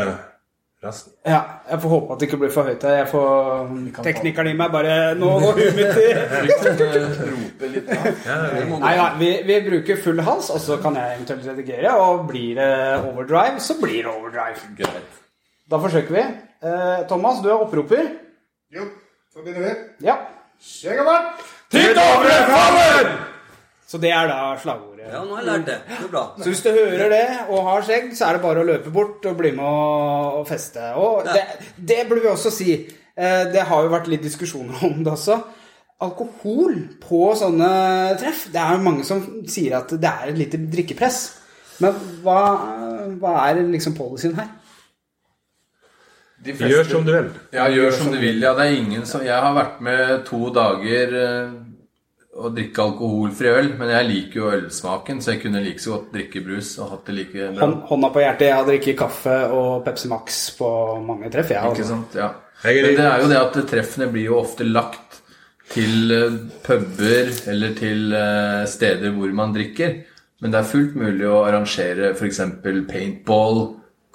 [0.83, 1.13] resten.
[1.25, 1.39] ja.
[1.69, 2.95] Jeg får håpe at det ikke blir for høyt her.
[2.99, 7.89] Jeg får Teknikeren i meg bare Nå går huet mitt i eh, rope litt.
[7.89, 8.37] Ja.
[8.69, 11.95] Nei, nei vi, vi bruker full hals, og så kan jeg eventuelt redigere.
[12.03, 14.73] Og blir det overdrive, så blir det overdrive.
[14.77, 15.19] Greit.
[15.71, 16.25] Da forsøker vi.
[16.63, 18.13] Eh, Thomas, du er opproper.
[18.73, 18.87] Jo,
[19.33, 20.07] så begynner vi.
[20.07, 20.19] Ja.
[21.73, 23.13] Til Dovrefaller!
[23.87, 24.92] Så det er da slagordet.
[25.09, 25.77] Ja, nå har jeg lært det.
[25.87, 26.23] Det er bra.
[26.39, 29.25] Så hvis du hører det og har skjegg, så er det bare å løpe bort
[29.29, 30.93] og bli med og, feste.
[30.99, 31.43] Og det,
[31.77, 32.77] det burde vi også si.
[33.13, 35.39] Eh, det har jo vært litt diskusjoner om det også.
[36.03, 37.67] Alkohol på sånne
[38.19, 41.21] treff Det er jo mange som sier at det er et lite drikkepress.
[41.83, 42.39] Men hva,
[43.21, 44.51] hva er liksom policyen her?
[46.43, 47.29] De Gjør som du vil.
[47.55, 48.41] Ja, gjør som du vil.
[48.43, 51.13] Ja, det er ingen som Jeg har vært med to dager
[52.33, 56.15] og drikke alkoholfri øl, men jeg liker jo ølsmaken, så jeg kunne like så godt
[56.15, 57.67] drikke brus og hatt det like bra.
[57.91, 60.69] Hånda på hjertet, jeg har drukket kaffe og Pepsi Max på
[61.05, 61.51] mange treff.
[61.53, 61.91] Jeg, Ikke altså.
[61.91, 62.17] sant?
[62.17, 62.31] Ja.
[62.63, 65.19] Men det er jo det at treffene blir jo ofte lagt
[65.73, 69.99] til eh, puber eller til eh, steder hvor man drikker.
[70.41, 72.41] Men det er fullt mulig å arrangere f.eks.
[72.89, 73.61] paintball,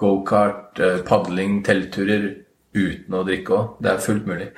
[0.01, 2.29] gokart, eh, padling, teltturer
[2.77, 3.79] uten å drikke òg.
[3.85, 4.51] Det er fullt mulig.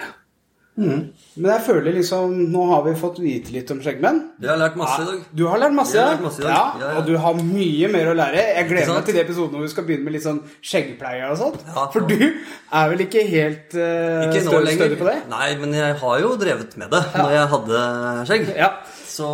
[0.81, 4.21] Men jeg føler liksom Nå har vi fått vite litt om skjeggmenn.
[4.41, 5.25] Jeg har lært masse i dag.
[5.37, 6.55] Du har lært masse, har lært masse i dag.
[6.55, 6.99] Ja, Ja, ja.
[7.01, 8.45] og du har mye mer å lære.
[8.57, 10.41] Jeg gleder meg til de episodene hvor vi skal begynne med litt sånn
[10.71, 11.67] skjeggpleie og sånt.
[11.69, 15.19] Ja, For du er vel ikke helt uh, Ikke stødig, på det?
[15.31, 17.85] Nei, men jeg har jo drevet med det når jeg hadde
[18.31, 18.51] skjegg.
[18.59, 18.73] Ja.
[19.11, 19.27] Så,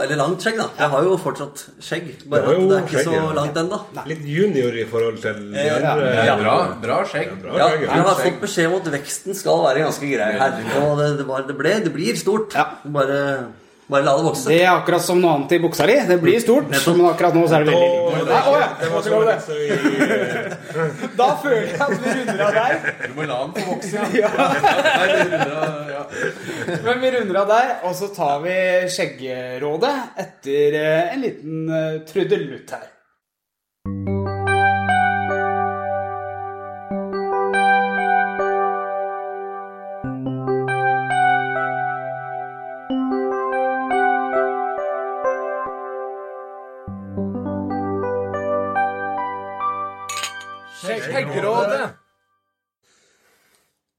[0.00, 0.66] eller langt skjegg, da.
[0.78, 2.06] Jeg har jo fortsatt skjegg.
[2.32, 3.26] Bare at det er ikke skjegg, så ja.
[3.36, 3.78] langt ennå.
[4.08, 6.06] Litt junior i forhold til de Ja, andre.
[6.22, 7.34] Er bra, bra skjegg.
[7.42, 10.58] Bra Ja, skjegg, jeg har fått beskjed om at veksten skal være ganske grei her.
[10.80, 12.56] Og det, det, var, det, ble, det blir stort.
[12.56, 12.64] Ja.
[12.96, 13.18] Bare,
[13.88, 14.50] bare la det vokse.
[14.52, 15.94] Det er akkurat som noe annet i buksa di.
[16.08, 18.24] Det blir stort, men akkurat nå så er det veldig lite.
[18.28, 18.68] Nei, ja.
[21.16, 22.72] Da føler jeg at vi runder av der.
[23.06, 23.96] Du må la den få vokse.
[24.18, 24.30] Ja.
[25.94, 26.02] Ja.
[26.84, 28.54] Men vi runder av der, og så tar vi
[28.92, 29.96] skjeggerådet
[30.26, 32.86] etter eh, en liten eh, trudelutt her.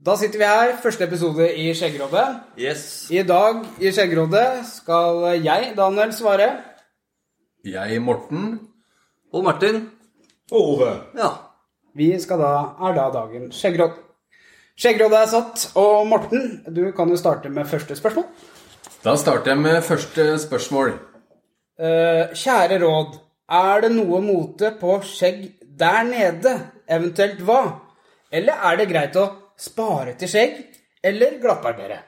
[0.09, 2.23] Da sitter vi her, første episode i Skjeggerådet.
[2.57, 2.83] Yes.
[3.13, 6.47] I dag i Skjeggerådet skal jeg, Daniel, svare.
[7.61, 8.55] Jeg, Morten.
[9.29, 9.83] Og Martin.
[10.49, 10.87] og Ove.
[11.19, 11.27] Ja.
[11.93, 12.53] Vi skal da,
[12.87, 13.99] er da dagen Skjeggeråd.
[14.81, 18.25] Skjeggerådet er satt, og Morten, du kan jo starte med første spørsmål.
[19.03, 20.95] Da starter jeg med første spørsmål.
[21.77, 23.19] Eh, kjære råd,
[23.59, 26.55] er det noe mote på skjegg der nede?
[26.89, 27.59] Eventuelt hva?
[28.33, 29.27] Eller er det greit å
[29.59, 30.53] spare til skjegg,
[31.03, 31.99] eller glattbarbere?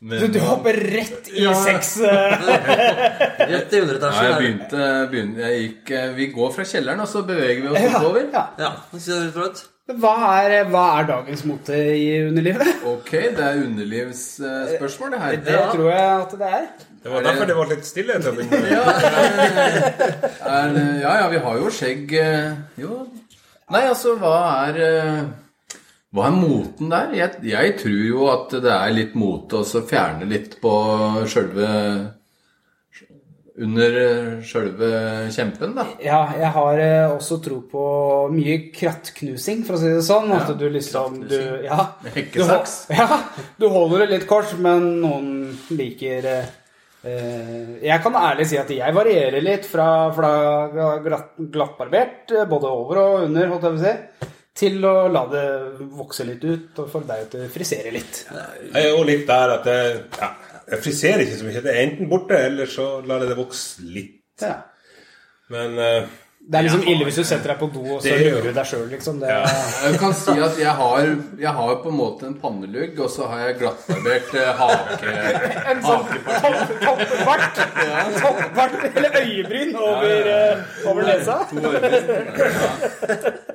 [0.00, 1.52] Men Du, du hopper rett i Ja.
[1.60, 1.98] sex.
[2.00, 4.24] Rett i Ja, underetasjen.
[4.24, 4.38] jeg her.
[4.40, 8.24] begynte, begynte jeg gikk, eh, Vi går fra kjelleren, og så beveger vi oss oppover.
[8.32, 8.46] Ja.
[8.58, 9.60] Ja, det.
[10.00, 10.14] Hva,
[10.46, 12.68] er, hva er dagens mote i underlivet?
[12.94, 15.30] Ok, det er underlivsspørsmål, det her.
[15.50, 16.66] Det tror jeg at det er.
[17.02, 18.50] Det var derfor det var litt stille en stund.
[18.50, 18.60] det-
[21.02, 23.04] ja, ja, vi har jo skjegg eh, Jo.
[23.70, 24.32] Nei, altså, hva
[24.68, 25.20] er eh,
[26.10, 27.12] Hva er moten der?
[27.14, 30.72] Jeg, jeg tror jo at det er litt mote å fjerne litt på
[31.30, 31.68] sjølve
[33.60, 33.96] Under
[34.46, 34.88] sjølve
[35.34, 35.84] kjempen, da.
[36.02, 37.82] Ja, jeg har eh, også tro på
[38.32, 40.32] mye krattknusing, for å si det sånn.
[40.32, 42.76] At du liksom du, ja, Hekkesaks.
[42.88, 43.20] Du, ja,
[43.60, 45.28] du holder det litt kort, men noen
[45.76, 46.50] liker eh,
[47.04, 50.32] eh, Jeg kan ærlig si at jeg varierer litt fra, fra
[51.04, 55.44] glattbarbert, eh, både over og under, holdt jeg på å si, til å la det
[55.96, 58.24] vokse litt ut, og få deg til å frisere litt.
[58.30, 60.30] Jeg er jo litt der at jeg, ja,
[60.70, 61.62] jeg friserer ikke så mye.
[61.64, 64.18] Det er enten borte, eller så lar jeg det vokse litt.
[64.44, 64.56] Ja.
[65.50, 66.10] Men eh,
[66.50, 68.56] Det er liksom ille hvis du setter deg på do, og så er lurer du
[68.56, 69.20] deg sjøl, liksom.
[69.22, 73.10] Det, Jeg kan si at jeg har, jeg har på en måte en pannelugg, og
[73.14, 75.14] så har jeg glattbarbert eh, hake...
[75.70, 77.14] En sånn topp-
[77.80, 78.02] Ja.
[78.18, 80.40] toppbart eller øyebryn over, ja,
[80.90, 81.36] over nesa.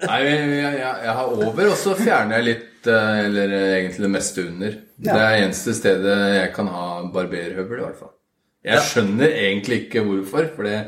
[0.05, 4.11] Nei, jeg, jeg, jeg har over, og så fjerner jeg litt, eh, eller egentlig det
[4.13, 4.75] meste under.
[5.05, 8.13] Det er eneste stedet jeg kan ha barberhøvel, i hvert fall.
[8.65, 10.79] Jeg skjønner egentlig ikke hvorfor, for det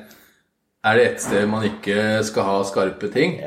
[0.88, 3.40] er det ett sted man ikke skal ha skarpe ting,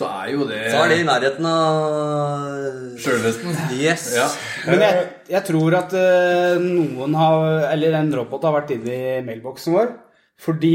[0.00, 3.58] så er jo det Så er det i nærheten av sjølvesten.
[3.76, 4.06] Yes.
[4.16, 4.28] Ja.
[4.68, 5.02] Men jeg,
[5.34, 9.92] jeg tror at eh, noen har Eller en robot har vært inne i mailboksen vår.
[10.40, 10.74] Fordi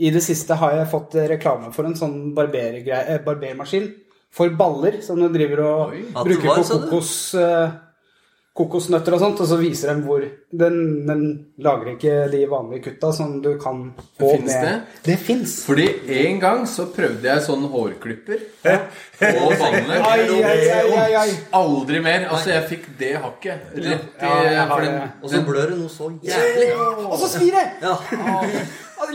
[0.00, 3.88] i det siste har jeg fått reklame for en sånn eh, barbermaskin
[4.30, 6.04] for baller som du driver og Oi.
[6.14, 7.72] Bruker på kokos, eh,
[8.56, 11.20] kokosnøtter og sånt, og så viser de hvor Den, den
[11.62, 14.72] lager ikke de vanlige kutta som du kan få Finnes det?
[15.06, 15.52] Det fins.
[15.62, 15.86] Fordi
[16.24, 19.94] en gang så prøvde jeg sånn hårklipper og vannet.
[19.94, 21.30] Ai, ai, ai, ai, ai.
[21.54, 22.26] Aldri mer.
[22.32, 25.92] Altså, jeg fikk det hakket rett i Ja, har den, Og så blør det noe
[25.92, 26.70] så jævlig.
[27.06, 27.66] Og så svir det!
[27.86, 27.96] Ja.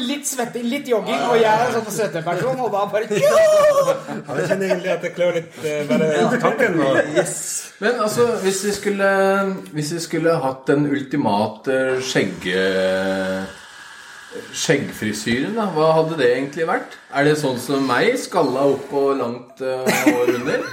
[0.02, 4.66] Litt svetting, litt jogging, og jeg er en sånn svetteperson, og da bare jeg kjenner
[4.66, 6.80] egentlig at det klør litt eh, bare tanken.
[7.14, 7.36] Yes.
[7.84, 9.10] Men altså, hvis vi skulle
[9.76, 11.25] Hvis vi skulle hatt den ultimate
[12.06, 12.66] skjegge...
[14.52, 16.98] Skjeggfrisyren, da, hva hadde det egentlig vært?
[17.16, 20.66] Er det sånn som meg, skalla opp og langt uh, hår under?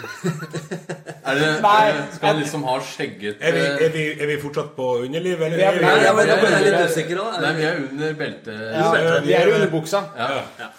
[1.22, 1.74] Er det, Nei.
[1.92, 4.88] er skal han liksom ha skjegget er, vi, eh, er, vi, er vi fortsatt på
[5.04, 5.60] underliv, eller?
[5.60, 7.36] Vi er- Nei, vi- jeg, ble- jeg litt usikker òg.
[7.44, 8.58] Nei, vi er under beltet.
[8.74, 8.90] Ja,
[9.28, 10.02] vi er under buksa.
[10.18, 10.72] Ja.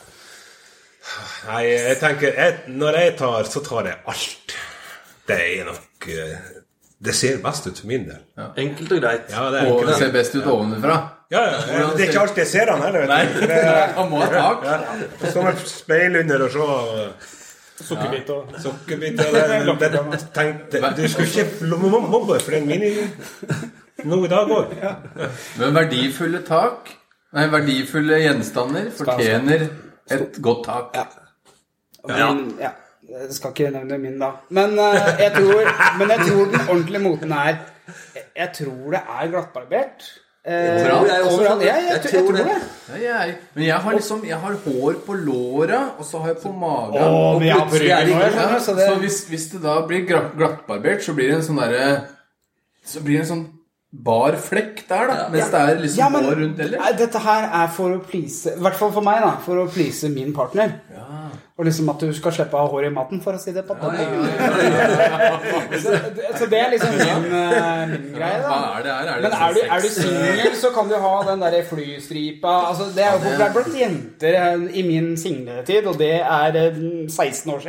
[1.48, 4.58] Nei, jeg tenker jeg, Når jeg tar, så tar jeg alt.
[5.32, 6.36] Det er nok eh,
[7.04, 8.22] Det ser best ut for min del.
[8.64, 9.30] Enkelt og greit.
[9.34, 10.98] Ja, det Og det ser best ut ovenfra.
[11.34, 13.08] Ja, ja, det er ikke alltid jeg ser han heller.
[13.10, 13.24] Nei,
[13.98, 14.66] han må ha tak.
[14.68, 17.32] Ja, så står med speil under og og
[17.84, 22.92] Sukkerbiter der tenkte, du skulle ikke mo- mobbe for en mini
[24.06, 24.76] nå i dag òg.
[25.60, 26.94] Men verdifulle tak
[27.34, 29.66] Nei, verdifulle gjenstander fortjener
[30.14, 31.00] et godt tak.
[32.08, 32.30] Ja.
[32.62, 32.72] ja.
[33.10, 34.32] Jeg skal ikke nevne min, da.
[34.50, 37.56] Men, uh, jeg tror, men jeg tror den ordentlige moten er
[38.16, 40.06] Jeg, jeg tror det er glattbarbert.
[40.46, 42.46] Eh, tror jeg også, jeg, jeg tror- jeg tror det.
[42.48, 43.36] det.
[43.56, 47.02] Men jeg har liksom Jeg har hår på låra, og så har jeg på magen.
[47.02, 49.78] Å, og jeg på det ryggen jeg Ja, skjønner, så så hvis, hvis det da
[49.88, 52.02] blir glattbarbert, så blir det en sånn derre
[52.86, 53.46] Så blir det en sånn
[53.94, 55.30] bar flekk der, da.
[55.30, 56.94] Mens det er liksom Ja, men hår rundt eller?
[56.98, 59.38] dette her er for å please I hvert fall for meg, da.
[59.46, 60.80] For å please min partner.
[61.64, 63.62] Og liksom at du skal slippe å ha hår i maten, for å si det
[63.64, 65.78] på den måten.
[65.80, 68.58] Så, det er liksom min, eh, min greie, da.
[68.82, 68.92] er det?
[68.92, 71.56] Er det Men sånn er du, er du singel, så kan du ha den der
[71.70, 76.60] flystripa altså, Det er jo populært blant jenter eh, i min singletid, og det er
[76.66, 77.64] eh, 16 år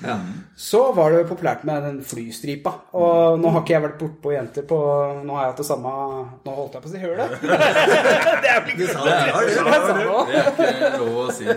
[0.00, 0.32] siden.
[0.56, 2.72] Så var det populært med den flystripa.
[2.96, 4.78] Og nå har ikke jeg vært bortpå jenter på
[5.24, 5.92] Nå har jeg hatt det samme
[6.44, 7.36] Nå holdt jeg på å si hølet.
[8.42, 9.06] det er vel ikke sant?
[9.06, 9.48] det er
[10.74, 11.48] ikke lov å si.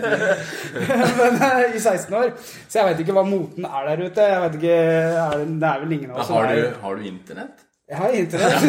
[1.20, 2.32] Men eh, i 16 år.
[2.68, 4.30] Så jeg vet ikke hva moten er der ute.
[4.34, 4.80] Jeg vet ikke,
[5.26, 7.63] er det, det er vel ingen av oss som Har du, har du internett?
[7.94, 8.62] Jeg har internett.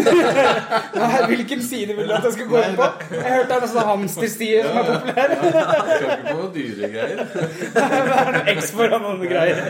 [1.02, 2.90] Nei, Hvilken side vil du at jeg skal gå inn på?
[3.16, 5.38] Jeg hørte det er noen sånne hamsterstier som er populære.
[5.42, 7.24] Skal ikke på noe dyre greier.
[7.76, 9.66] Det er noe X foran noen greier.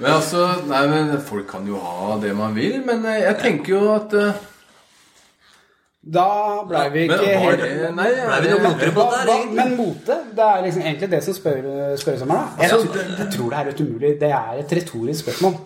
[0.00, 3.74] Men altså, nei, men Folk kan jo ha det man vil, men eh, jeg tenker
[3.74, 4.44] jo at uh,
[6.16, 6.26] Da
[6.68, 7.64] blei vi ikke helt
[7.98, 9.58] Nei, ja, vi noe det, på hva, det hva, egentlig?
[9.60, 11.68] Men mote, det er liksom egentlig det som spør,
[12.00, 12.46] spørres om her.
[12.62, 14.14] Jeg, tror- jeg tror det er litt umulig.
[14.22, 15.58] Det er et retorisk spørsmål.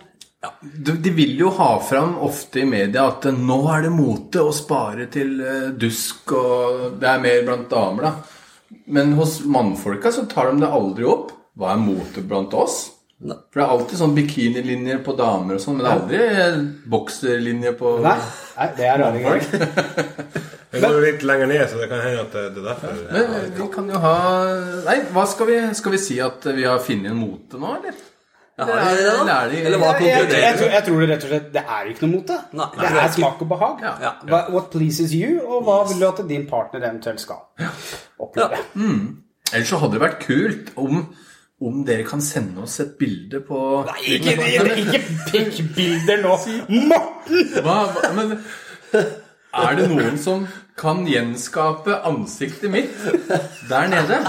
[0.61, 4.43] De, de vil jo ha fram ofte i media at eh, nå er det mote
[4.43, 8.75] å spare til eh, dusk, og det er mer blant damer, da.
[8.91, 11.31] Men hos mannfolka så tar de det aldri opp.
[11.55, 12.79] Hva er mote blant oss?
[13.25, 13.37] Nei.
[13.47, 16.57] For det er alltid sånn bikinilinjer på damer og sånn, men det er aldri eh,
[16.91, 18.17] bokserlinjer på Nei,
[18.57, 19.71] nei det er rare greier.
[20.75, 22.97] Vi går jo litt lenger ned, så det kan hende at det er derfor.
[23.13, 24.15] Men vi kan jo ha
[24.83, 28.01] Nei, hva skal vi Skal vi si at vi har funnet en mote nå, eller?
[28.57, 29.15] Ja, har de det, da?
[29.21, 31.47] Eller er de- Eller hva Jeg, jeg, jeg, tror, jeg tror det rett og slett
[31.53, 32.37] Det er ikke noe mote.
[32.55, 33.81] Nei, det er smak og behag.
[33.83, 33.93] Ja.
[34.05, 34.39] ja.
[34.53, 37.43] what pleases you, og hva vil du at din partner eventuelt skal
[38.19, 38.61] oppleve?
[39.53, 41.03] Ellers så hadde det vært kult om,
[41.61, 43.59] om dere kan sende oss et bilde på
[44.07, 46.33] Ikke, ikke, ikke pikkbilder nå!
[46.89, 47.53] Morten!
[47.59, 48.37] hva, hva, Men
[49.55, 50.47] er det noen som
[50.79, 52.95] kan gjenskape ansiktet mitt
[53.69, 54.23] der nede?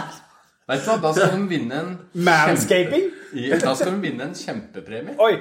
[0.67, 1.91] Vet du hva, Da skal de vinne en
[2.27, 3.09] Manscaping?
[3.63, 5.15] Da skal hun vinne en kjempepremie.
[5.21, 5.33] Oi.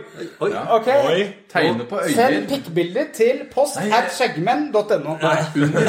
[0.43, 0.49] Oi.
[0.77, 0.87] Ok.
[1.09, 1.21] Oi.
[1.53, 2.47] Tegne på Send øyer.
[2.49, 5.15] pikkbilder til post Nei, at skjeggmenn.no.
[5.21, 5.37] Nei.
[5.55, 5.81] Under.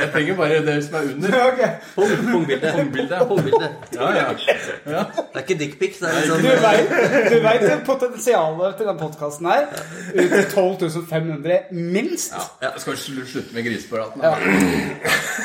[0.00, 1.36] Jeg trenger bare det som er under.
[1.48, 1.60] Ok.
[1.96, 2.72] Pung- Pungbilde.
[2.76, 3.18] Pungbilde.
[3.28, 3.68] Pungbilde.
[3.94, 4.24] Ja, ja.
[4.34, 5.98] Det er ikke dickpic.
[6.00, 9.66] Det er Du veit vet, potensialet til den podkasten her.
[10.14, 12.34] Ut til 12 500 minst.
[12.62, 12.68] ja.
[12.78, 14.22] Skal vi slutte med grisepraten?
[14.22, 14.34] Ja.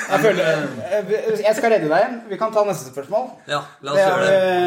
[0.09, 0.45] Jeg, føler,
[1.45, 2.17] jeg skal redde deg igjen.
[2.29, 3.27] Vi kan ta neste spørsmål.
[3.49, 4.33] Ja, la oss gjøre det.
[4.33, 4.59] er,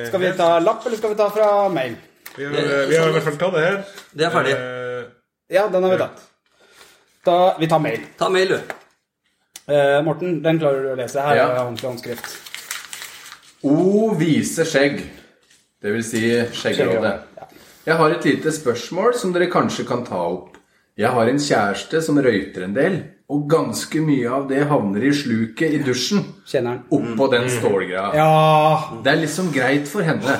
[0.00, 1.94] Ja, skal vi ta lapp, eller skal vi ta fra mail?
[2.36, 3.78] vi, har, vi har i hvert fall tatt det her.
[4.16, 4.52] Det er ferdig.
[4.58, 5.08] Eh,
[5.50, 6.20] Ja, den har vi tatt.
[7.26, 8.00] Da, vi tar mail.
[8.18, 8.76] Ta mail, du.
[9.72, 11.20] Eh, Morten, den klarer du å lese.
[11.22, 11.48] Her Ja.
[11.52, 11.90] er håndskrift.
[11.90, 12.38] håndskrift.
[13.62, 15.02] O vise skjegg.
[15.82, 16.20] Det vil si
[16.54, 17.12] skjeggråde.
[17.36, 17.46] Ja.
[17.86, 20.49] Jeg har et lite spørsmål som dere kanskje kan ta opp.
[21.00, 22.96] Jeg har en kjæreste som røyter en del,
[23.30, 26.26] og ganske mye av det havner i sluket i dusjen.
[26.50, 26.82] Kjenner han.
[26.92, 28.10] Oppå den stålgreia.
[28.18, 30.36] Ja Det er liksom greit for henne.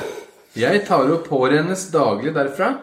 [0.59, 2.75] Jeg tar opp håret hennes daglig derfra,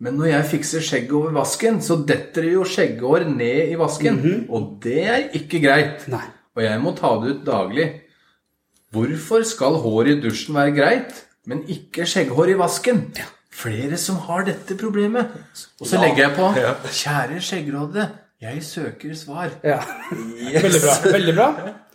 [0.00, 4.20] men når jeg fikser skjegget over vasken, så detter det jo skjegghår ned i vasken.
[4.48, 6.08] Og det er ikke greit.
[6.12, 6.24] Nei.
[6.56, 7.88] Og jeg må ta det ut daglig.
[8.96, 13.08] Hvorfor skal hår i dusjen være greit, men ikke skjegghår i vasken?
[13.56, 15.32] Flere som har dette problemet.
[15.80, 16.50] Og så legger jeg på
[16.92, 18.08] Kjære skjeggråde,
[18.42, 19.54] jeg søker svar.
[19.64, 19.78] ja.
[20.12, 20.96] Veldig bra.
[21.12, 21.46] Veldig bra.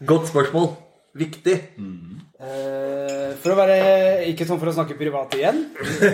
[0.10, 0.72] Godt spørsmål.
[1.22, 1.54] Viktig.
[2.42, 3.76] Eh, for å være
[4.32, 5.60] Ikke sånn for å snakke privat igjen,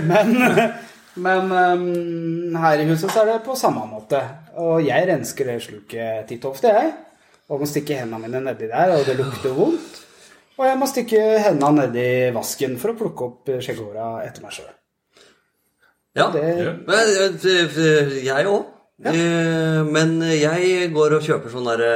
[0.09, 0.33] men,
[1.25, 4.19] men um, her i huset så er det på samme måte.
[4.59, 6.91] Og jeg rensker det sluket titt og ofte, jeg.
[7.47, 10.01] Og må stikke hendene mine nedi der, og det lukter vondt.
[10.57, 14.73] Og jeg må stikke hendene nedi vasken for å plukke opp skjegghåra etter meg sjøl.
[16.17, 16.27] Ja.
[16.33, 16.43] Det,
[16.87, 18.65] Men, eh, jeg òg.
[19.93, 21.91] Men jeg går og kjøper sånn derre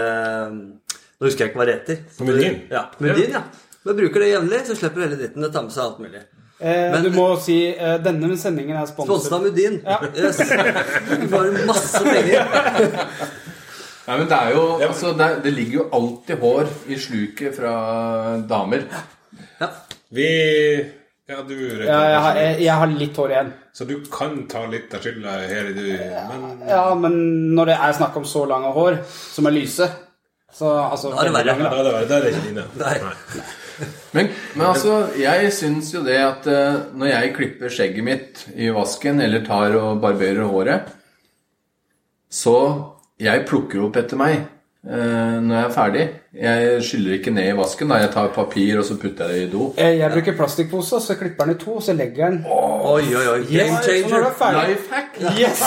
[0.52, 1.98] Nå husker jeg ikke hva det heter.
[2.26, 2.60] Mudin?
[2.72, 3.42] Ja, Mudin, ja.
[3.86, 5.42] Men bruker det jevnlig, så slipper hele dritten.
[5.46, 6.22] Det tar med seg alt mulig.
[6.62, 10.00] eh, Men- du må si eh, denne sendingen er Sponset av sponset Ja.
[10.16, 10.38] Yes.
[10.38, 12.46] Du får masse penger.
[14.08, 17.56] Nei, men det er jo altså, det, er- det ligger jo alltid hår i sluket
[17.56, 17.74] fra
[18.50, 18.86] damer.
[19.62, 19.68] Ja.
[20.12, 20.28] vi
[21.32, 23.52] Ja, du Ja, jeg, har, jeg, jeg har litt hår igjen.
[23.72, 25.84] Så du kan ta litt av skylda her, du.
[26.28, 27.18] Men Ja, men
[27.56, 29.88] når det er snakk om så lange hår som er lyse
[30.52, 31.56] så, altså, Da er det verre.
[31.64, 32.66] da er det, da er det ikke dine.
[32.84, 32.96] Nei.
[34.12, 34.28] Men,
[34.58, 39.22] men altså, jeg syns jo det at eh, når jeg klipper skjegget mitt i vasken,
[39.24, 40.92] eller tar og barberer håret,
[42.32, 42.58] så
[43.22, 44.44] jeg plukker opp etter meg
[44.84, 46.04] når jeg er ferdig.
[46.34, 47.90] Jeg skyller ikke ned i vasken.
[47.90, 49.74] da Jeg tar papir, og så putter jeg det i do.
[49.78, 53.44] Jeg, jeg bruker plastikkpose, så klipper den i to, så legger den Oi, oi, oi.
[53.46, 54.26] Game changer.
[54.26, 55.20] er Life hack!
[55.38, 55.62] Yes!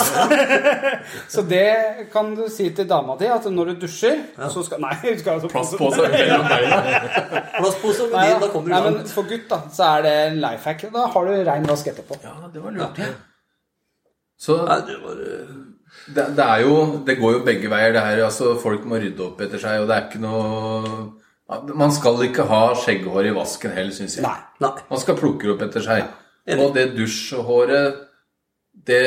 [1.33, 1.69] så det
[2.11, 5.37] kan du si til dama di, at når du dusjer, så skal Nei, du skal
[5.37, 6.81] altså Plastpose mellom beina.
[7.61, 10.41] Plastpose med din, da, kommer du nei, men for gutt da, så er det en
[10.43, 10.83] life hack.
[10.97, 12.19] Da har du rein vask etterpå.
[12.25, 12.99] Ja, det var lurt.
[14.35, 15.55] Så Nei, det var eh,
[16.15, 16.75] det, det er jo
[17.07, 18.23] Det går jo begge veier, det her.
[18.27, 22.45] Altså, folk må rydde opp etter seg, og det er ikke noe Man skal ikke
[22.49, 24.25] ha skjegghår i vasken heller, syns jeg.
[24.25, 24.37] Nei.
[24.65, 24.71] Nei.
[24.89, 26.07] Man skal plukke opp etter seg.
[26.45, 26.61] Enig.
[26.61, 27.99] Og det dusjhåret,
[28.85, 29.03] det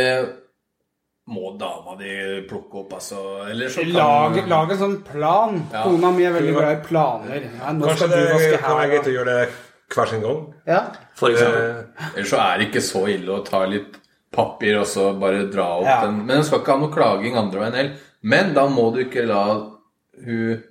[1.29, 2.13] må dama di
[2.49, 3.21] plukke opp, altså.
[3.51, 5.59] Eller så kan Lag, lag en sånn plan.
[5.75, 5.83] Ja.
[5.85, 7.49] Kona mi er veldig glad i planer.
[7.59, 9.11] Ja, nå Kanskje skal det du vaske det, være greit her.
[9.11, 9.49] å gjøre det
[9.95, 10.41] hver sin gang.
[10.71, 10.81] Ja.
[11.19, 11.67] For eksempel.
[11.69, 13.99] Eh, Ellers så er det ikke så ille å ta litt
[14.39, 16.01] papir og så bare dra opp Ja.
[16.07, 16.21] den.
[16.27, 17.97] Men hun skal ikke ha noe klaging andre veien heller.
[18.23, 19.43] Men da må du ikke la
[20.25, 20.63] hun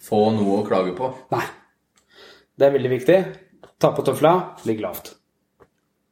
[0.00, 1.10] få noe å klage på.
[1.32, 1.44] Nei.
[2.56, 3.18] Det er veldig viktig.
[3.80, 4.34] Ta på tøfla,
[4.68, 5.14] ligg lavt.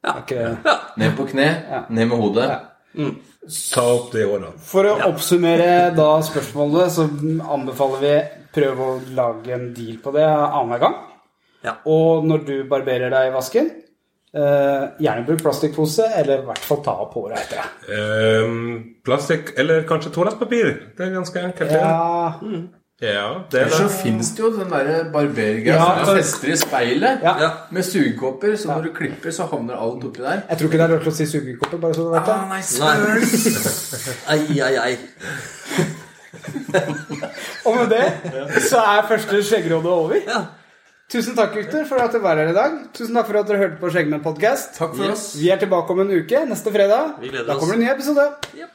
[0.04, 0.14] Ja.
[0.22, 0.74] Ikke ja.
[0.96, 1.48] Ned på kne,
[1.90, 2.48] ned med hodet.
[3.74, 7.04] ta opp de håret For å oppsummere da spørsmålet, så
[7.52, 8.14] anbefaler vi
[8.54, 10.96] prøve å lage en deal på det annenhver gang.
[11.66, 11.74] Ja.
[11.90, 13.68] Og når du barberer deg i vasken,
[14.34, 17.68] eh, gjerne bruk plastikkpose, eller i hvert fall ta opp håret etter deg.
[17.92, 20.74] Uh, plastikk eller kanskje toalettpapir.
[20.98, 21.70] Det er ganske enkelt.
[21.70, 21.78] det.
[21.78, 22.32] Ja,
[22.98, 26.56] Ja, det er Ellers så fins det jo den derre barbergreia Ja, som fester i
[26.58, 27.34] speilet Ja.
[27.40, 27.50] Ja.
[27.70, 28.56] med sugekopper.
[28.58, 30.40] Så når du klipper, så havner alt oppi der.
[30.48, 32.34] jeg tror ikke det er lov til å si sugekopper, bare så du vet det.
[32.34, 32.96] Ah, nei, Nei.
[34.34, 34.96] Ai, ai, ai.
[37.66, 40.18] Og med det så er første skjeggrådet over.
[40.26, 40.42] Ja.
[41.08, 42.72] Tusen takk, gutter, for at dere var her i dag.
[42.92, 44.74] Tusen takk for at dere hørte på Skjeggmenn podkast.
[44.76, 45.22] Takk for Yes.
[45.22, 45.36] oss.
[45.40, 47.14] Vi er tilbake om en uke, neste fredag.
[47.22, 48.26] Vi gleder Da kommer det en ny episode.
[48.58, 48.68] Jep.